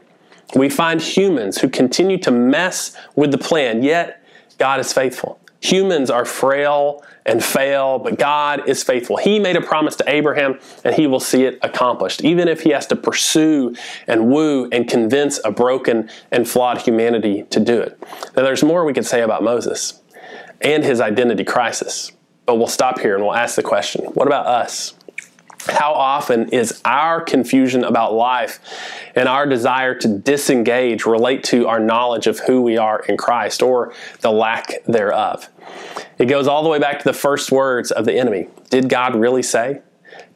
we 0.54 0.68
find 0.68 1.00
humans 1.00 1.58
who 1.58 1.68
continue 1.68 2.18
to 2.18 2.30
mess 2.30 2.96
with 3.14 3.30
the 3.30 3.38
plan, 3.38 3.82
yet 3.82 4.24
God 4.58 4.80
is 4.80 4.92
faithful. 4.92 5.38
Humans 5.60 6.10
are 6.10 6.24
frail 6.24 7.02
and 7.26 7.44
fail, 7.44 7.98
but 7.98 8.18
God 8.18 8.68
is 8.68 8.82
faithful. 8.82 9.16
He 9.16 9.38
made 9.38 9.56
a 9.56 9.60
promise 9.60 9.96
to 9.96 10.04
Abraham 10.06 10.58
and 10.84 10.94
he 10.94 11.06
will 11.06 11.20
see 11.20 11.44
it 11.44 11.58
accomplished, 11.62 12.22
even 12.22 12.48
if 12.48 12.62
he 12.62 12.70
has 12.70 12.86
to 12.86 12.96
pursue 12.96 13.74
and 14.06 14.28
woo 14.28 14.68
and 14.70 14.88
convince 14.88 15.40
a 15.44 15.50
broken 15.50 16.08
and 16.30 16.48
flawed 16.48 16.78
humanity 16.78 17.44
to 17.50 17.60
do 17.60 17.80
it. 17.80 17.98
Now, 18.36 18.44
there's 18.44 18.62
more 18.62 18.84
we 18.84 18.92
could 18.92 19.06
say 19.06 19.22
about 19.22 19.42
Moses 19.42 20.00
and 20.60 20.84
his 20.84 21.00
identity 21.00 21.44
crisis, 21.44 22.12
but 22.46 22.56
we'll 22.56 22.66
stop 22.66 23.00
here 23.00 23.14
and 23.14 23.24
we'll 23.24 23.34
ask 23.34 23.56
the 23.56 23.62
question 23.62 24.04
what 24.06 24.26
about 24.26 24.46
us? 24.46 24.94
How 25.66 25.92
often 25.92 26.48
is 26.50 26.80
our 26.84 27.20
confusion 27.20 27.84
about 27.84 28.14
life 28.14 28.60
and 29.14 29.28
our 29.28 29.46
desire 29.46 29.94
to 29.96 30.08
disengage 30.08 31.04
relate 31.04 31.42
to 31.44 31.66
our 31.66 31.80
knowledge 31.80 32.26
of 32.26 32.38
who 32.40 32.62
we 32.62 32.78
are 32.78 33.00
in 33.00 33.16
Christ 33.16 33.62
or 33.62 33.92
the 34.20 34.30
lack 34.30 34.84
thereof? 34.86 35.48
It 36.18 36.26
goes 36.26 36.46
all 36.46 36.62
the 36.62 36.68
way 36.68 36.78
back 36.78 36.98
to 36.98 37.04
the 37.04 37.12
first 37.12 37.52
words 37.52 37.90
of 37.90 38.04
the 38.04 38.14
enemy. 38.14 38.48
Did 38.70 38.88
God 38.88 39.14
really 39.14 39.42
say? 39.42 39.82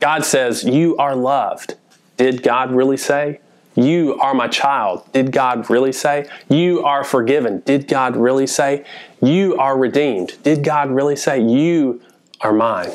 God 0.00 0.24
says, 0.24 0.64
You 0.64 0.96
are 0.96 1.14
loved. 1.14 1.76
Did 2.16 2.42
God 2.42 2.72
really 2.72 2.96
say? 2.96 3.40
You 3.74 4.18
are 4.20 4.34
my 4.34 4.48
child. 4.48 5.10
Did 5.12 5.32
God 5.32 5.70
really 5.70 5.92
say? 5.92 6.28
You 6.48 6.84
are 6.84 7.04
forgiven. 7.04 7.60
Did 7.60 7.88
God 7.88 8.16
really 8.16 8.46
say? 8.46 8.84
You 9.22 9.56
are 9.56 9.78
redeemed. 9.78 10.42
Did 10.42 10.62
God 10.62 10.90
really 10.90 11.16
say? 11.16 11.40
You 11.40 12.02
are 12.42 12.52
mine. 12.52 12.90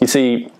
You 0.00 0.08
see, 0.08 0.50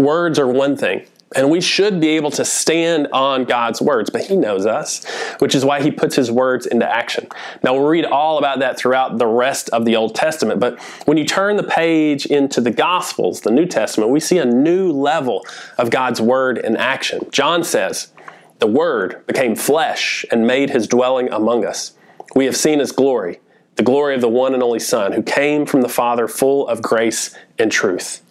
words 0.00 0.38
are 0.38 0.48
one 0.48 0.76
thing, 0.76 1.06
and 1.36 1.48
we 1.48 1.60
should 1.60 2.00
be 2.00 2.08
able 2.08 2.32
to 2.32 2.44
stand 2.44 3.06
on 3.12 3.44
God's 3.44 3.80
words, 3.80 4.10
but 4.10 4.22
He 4.22 4.36
knows 4.36 4.66
us, 4.66 5.04
which 5.38 5.54
is 5.54 5.64
why 5.64 5.80
He 5.80 5.90
puts 5.90 6.16
His 6.16 6.30
words 6.30 6.66
into 6.66 6.90
action. 6.90 7.28
Now, 7.62 7.74
we'll 7.74 7.86
read 7.86 8.04
all 8.04 8.38
about 8.38 8.58
that 8.58 8.76
throughout 8.76 9.18
the 9.18 9.28
rest 9.28 9.70
of 9.70 9.84
the 9.84 9.94
Old 9.94 10.14
Testament, 10.14 10.58
but 10.58 10.80
when 11.06 11.16
you 11.16 11.24
turn 11.24 11.56
the 11.56 11.62
page 11.62 12.26
into 12.26 12.60
the 12.60 12.72
Gospels, 12.72 13.42
the 13.42 13.52
New 13.52 13.66
Testament, 13.66 14.10
we 14.10 14.18
see 14.18 14.38
a 14.38 14.44
new 14.44 14.90
level 14.90 15.46
of 15.78 15.90
God's 15.90 16.20
word 16.20 16.58
in 16.58 16.76
action. 16.76 17.28
John 17.30 17.62
says, 17.62 18.12
The 18.58 18.66
Word 18.66 19.24
became 19.26 19.54
flesh 19.54 20.24
and 20.32 20.46
made 20.46 20.70
His 20.70 20.88
dwelling 20.88 21.30
among 21.32 21.64
us. 21.64 21.92
We 22.34 22.46
have 22.46 22.56
seen 22.56 22.80
His 22.80 22.90
glory, 22.90 23.38
the 23.76 23.82
glory 23.84 24.16
of 24.16 24.20
the 24.20 24.28
one 24.28 24.52
and 24.52 24.62
only 24.64 24.80
Son, 24.80 25.12
who 25.12 25.22
came 25.22 25.64
from 25.64 25.82
the 25.82 25.88
Father 25.88 26.26
full 26.26 26.66
of 26.66 26.82
grace 26.82 27.36
and 27.56 27.70
truth. 27.70 28.22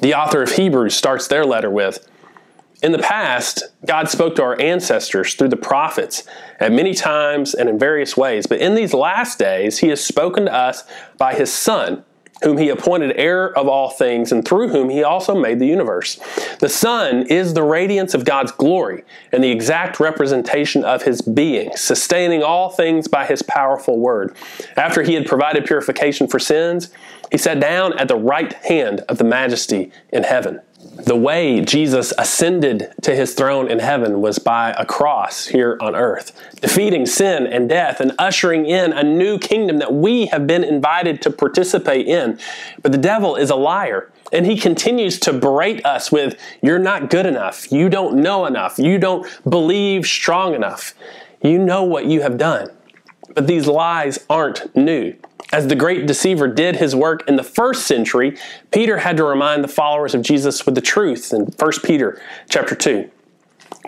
The 0.00 0.14
author 0.14 0.42
of 0.42 0.52
Hebrews 0.52 0.94
starts 0.94 1.28
their 1.28 1.44
letter 1.44 1.70
with, 1.70 2.08
in 2.82 2.92
the 2.92 2.98
past, 2.98 3.62
God 3.86 4.08
spoke 4.10 4.36
to 4.36 4.42
our 4.42 4.60
ancestors 4.60 5.34
through 5.34 5.48
the 5.48 5.56
prophets 5.56 6.24
at 6.60 6.72
many 6.72 6.92
times 6.92 7.54
and 7.54 7.68
in 7.68 7.78
various 7.78 8.16
ways, 8.16 8.46
but 8.46 8.60
in 8.60 8.74
these 8.74 8.92
last 8.92 9.38
days, 9.38 9.78
He 9.78 9.88
has 9.88 10.04
spoken 10.04 10.44
to 10.44 10.52
us 10.52 10.84
by 11.16 11.34
His 11.34 11.52
Son, 11.52 12.04
whom 12.42 12.58
He 12.58 12.68
appointed 12.68 13.14
heir 13.16 13.56
of 13.56 13.68
all 13.68 13.90
things, 13.90 14.32
and 14.32 14.44
through 14.44 14.68
whom 14.68 14.88
He 14.88 15.02
also 15.02 15.34
made 15.34 15.58
the 15.58 15.66
universe. 15.66 16.18
The 16.60 16.68
Son 16.68 17.26
is 17.26 17.54
the 17.54 17.62
radiance 17.62 18.14
of 18.14 18.24
God's 18.24 18.52
glory 18.52 19.04
and 19.32 19.42
the 19.42 19.50
exact 19.50 20.00
representation 20.00 20.84
of 20.84 21.02
His 21.02 21.22
being, 21.22 21.74
sustaining 21.76 22.42
all 22.42 22.70
things 22.70 23.08
by 23.08 23.26
His 23.26 23.42
powerful 23.42 23.98
word. 23.98 24.36
After 24.76 25.02
He 25.02 25.14
had 25.14 25.26
provided 25.26 25.64
purification 25.64 26.26
for 26.26 26.38
sins, 26.38 26.90
He 27.30 27.38
sat 27.38 27.60
down 27.60 27.98
at 27.98 28.08
the 28.08 28.16
right 28.16 28.52
hand 28.52 29.00
of 29.08 29.18
the 29.18 29.24
Majesty 29.24 29.90
in 30.12 30.24
heaven 30.24 30.60
the 30.78 31.16
way 31.16 31.60
Jesus 31.60 32.12
ascended 32.18 32.92
to 33.02 33.14
his 33.14 33.34
throne 33.34 33.70
in 33.70 33.78
heaven 33.78 34.20
was 34.20 34.38
by 34.38 34.70
a 34.72 34.84
cross 34.84 35.46
here 35.46 35.78
on 35.80 35.94
earth, 35.94 36.32
defeating 36.60 37.06
sin 37.06 37.46
and 37.46 37.68
death 37.68 38.00
and 38.00 38.12
ushering 38.18 38.66
in 38.66 38.92
a 38.92 39.02
new 39.02 39.38
kingdom 39.38 39.78
that 39.78 39.92
we 39.92 40.26
have 40.26 40.46
been 40.46 40.64
invited 40.64 41.22
to 41.22 41.30
participate 41.30 42.06
in. 42.06 42.38
But 42.82 42.92
the 42.92 42.98
devil 42.98 43.36
is 43.36 43.50
a 43.50 43.56
liar. 43.56 44.10
And 44.32 44.44
he 44.44 44.58
continues 44.58 45.20
to 45.20 45.32
berate 45.32 45.86
us 45.86 46.10
with, 46.10 46.36
You're 46.60 46.80
not 46.80 47.10
good 47.10 47.26
enough. 47.26 47.70
You 47.70 47.88
don't 47.88 48.16
know 48.16 48.44
enough. 48.44 48.78
You 48.78 48.98
don't 48.98 49.26
believe 49.48 50.04
strong 50.04 50.54
enough. 50.54 50.94
You 51.42 51.58
know 51.58 51.84
what 51.84 52.06
you 52.06 52.22
have 52.22 52.36
done. 52.36 52.70
But 53.34 53.46
these 53.46 53.68
lies 53.68 54.18
aren't 54.28 54.74
new. 54.74 55.14
As 55.52 55.68
the 55.68 55.76
great 55.76 56.06
deceiver 56.06 56.48
did 56.48 56.76
his 56.76 56.96
work 56.96 57.28
in 57.28 57.36
the 57.36 57.42
first 57.42 57.86
century, 57.86 58.36
Peter 58.72 58.98
had 58.98 59.16
to 59.16 59.24
remind 59.24 59.62
the 59.62 59.68
followers 59.68 60.14
of 60.14 60.22
Jesus 60.22 60.66
with 60.66 60.74
the 60.74 60.80
truth 60.80 61.32
in 61.32 61.46
1 61.46 61.72
Peter 61.84 62.20
chapter 62.48 62.74
2. 62.74 63.08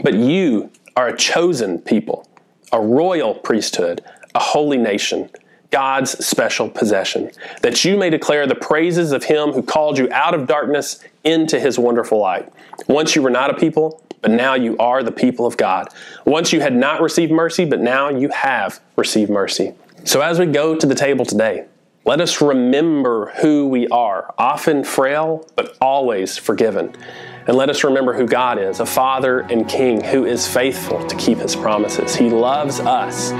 But 0.02 0.14
you 0.14 0.70
are 0.96 1.08
a 1.08 1.16
chosen 1.16 1.80
people, 1.80 2.28
a 2.72 2.80
royal 2.80 3.34
priesthood, 3.34 4.02
a 4.34 4.38
holy 4.38 4.78
nation, 4.78 5.30
God's 5.70 6.24
special 6.24 6.68
possession, 6.68 7.30
that 7.62 7.84
you 7.84 7.96
may 7.96 8.08
declare 8.08 8.46
the 8.46 8.54
praises 8.54 9.10
of 9.12 9.24
him 9.24 9.50
who 9.50 9.62
called 9.62 9.98
you 9.98 10.10
out 10.12 10.34
of 10.34 10.46
darkness 10.46 11.04
into 11.24 11.58
his 11.58 11.78
wonderful 11.78 12.18
light. 12.18 12.50
Once 12.86 13.16
you 13.16 13.22
were 13.22 13.30
not 13.30 13.50
a 13.50 13.54
people, 13.54 14.02
but 14.22 14.30
now 14.30 14.54
you 14.54 14.76
are 14.78 15.02
the 15.02 15.12
people 15.12 15.44
of 15.46 15.56
God. 15.56 15.88
Once 16.24 16.52
you 16.52 16.60
had 16.60 16.74
not 16.74 17.00
received 17.00 17.32
mercy, 17.32 17.64
but 17.64 17.80
now 17.80 18.08
you 18.08 18.28
have 18.30 18.80
received 18.96 19.30
mercy. 19.30 19.74
So 20.04 20.20
as 20.20 20.38
we 20.38 20.46
go 20.46 20.74
to 20.74 20.86
the 20.86 20.94
table 20.94 21.24
today, 21.24 21.66
let 22.04 22.20
us 22.20 22.40
remember 22.40 23.32
who 23.42 23.68
we 23.68 23.88
are, 23.88 24.34
often 24.38 24.84
frail, 24.84 25.46
but 25.56 25.76
always 25.80 26.38
forgiven. 26.38 26.94
And 27.46 27.56
let 27.56 27.68
us 27.68 27.84
remember 27.84 28.14
who 28.14 28.26
God 28.26 28.58
is, 28.58 28.80
a 28.80 28.86
Father 28.86 29.40
and 29.40 29.68
King 29.68 30.02
who 30.02 30.24
is 30.24 30.46
faithful 30.46 31.06
to 31.06 31.16
keep 31.16 31.38
his 31.38 31.54
promises. 31.54 32.14
He 32.14 32.30
loves 32.30 32.80
us. 32.80 33.32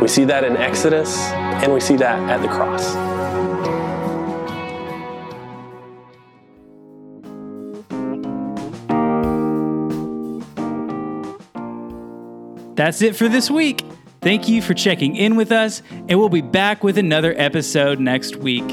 We 0.00 0.08
see 0.08 0.24
that 0.24 0.44
in 0.44 0.56
Exodus, 0.56 1.18
and 1.18 1.72
we 1.72 1.80
see 1.80 1.96
that 1.96 2.18
at 2.30 2.40
the 2.40 2.48
cross. 2.48 2.94
That's 12.76 13.02
it 13.02 13.16
for 13.16 13.28
this 13.28 13.50
week. 13.50 13.84
Thank 14.26 14.48
you 14.48 14.60
for 14.60 14.74
checking 14.74 15.14
in 15.14 15.36
with 15.36 15.52
us, 15.52 15.82
and 15.88 16.18
we'll 16.18 16.28
be 16.28 16.40
back 16.40 16.82
with 16.82 16.98
another 16.98 17.32
episode 17.38 18.00
next 18.00 18.34
week. 18.34 18.64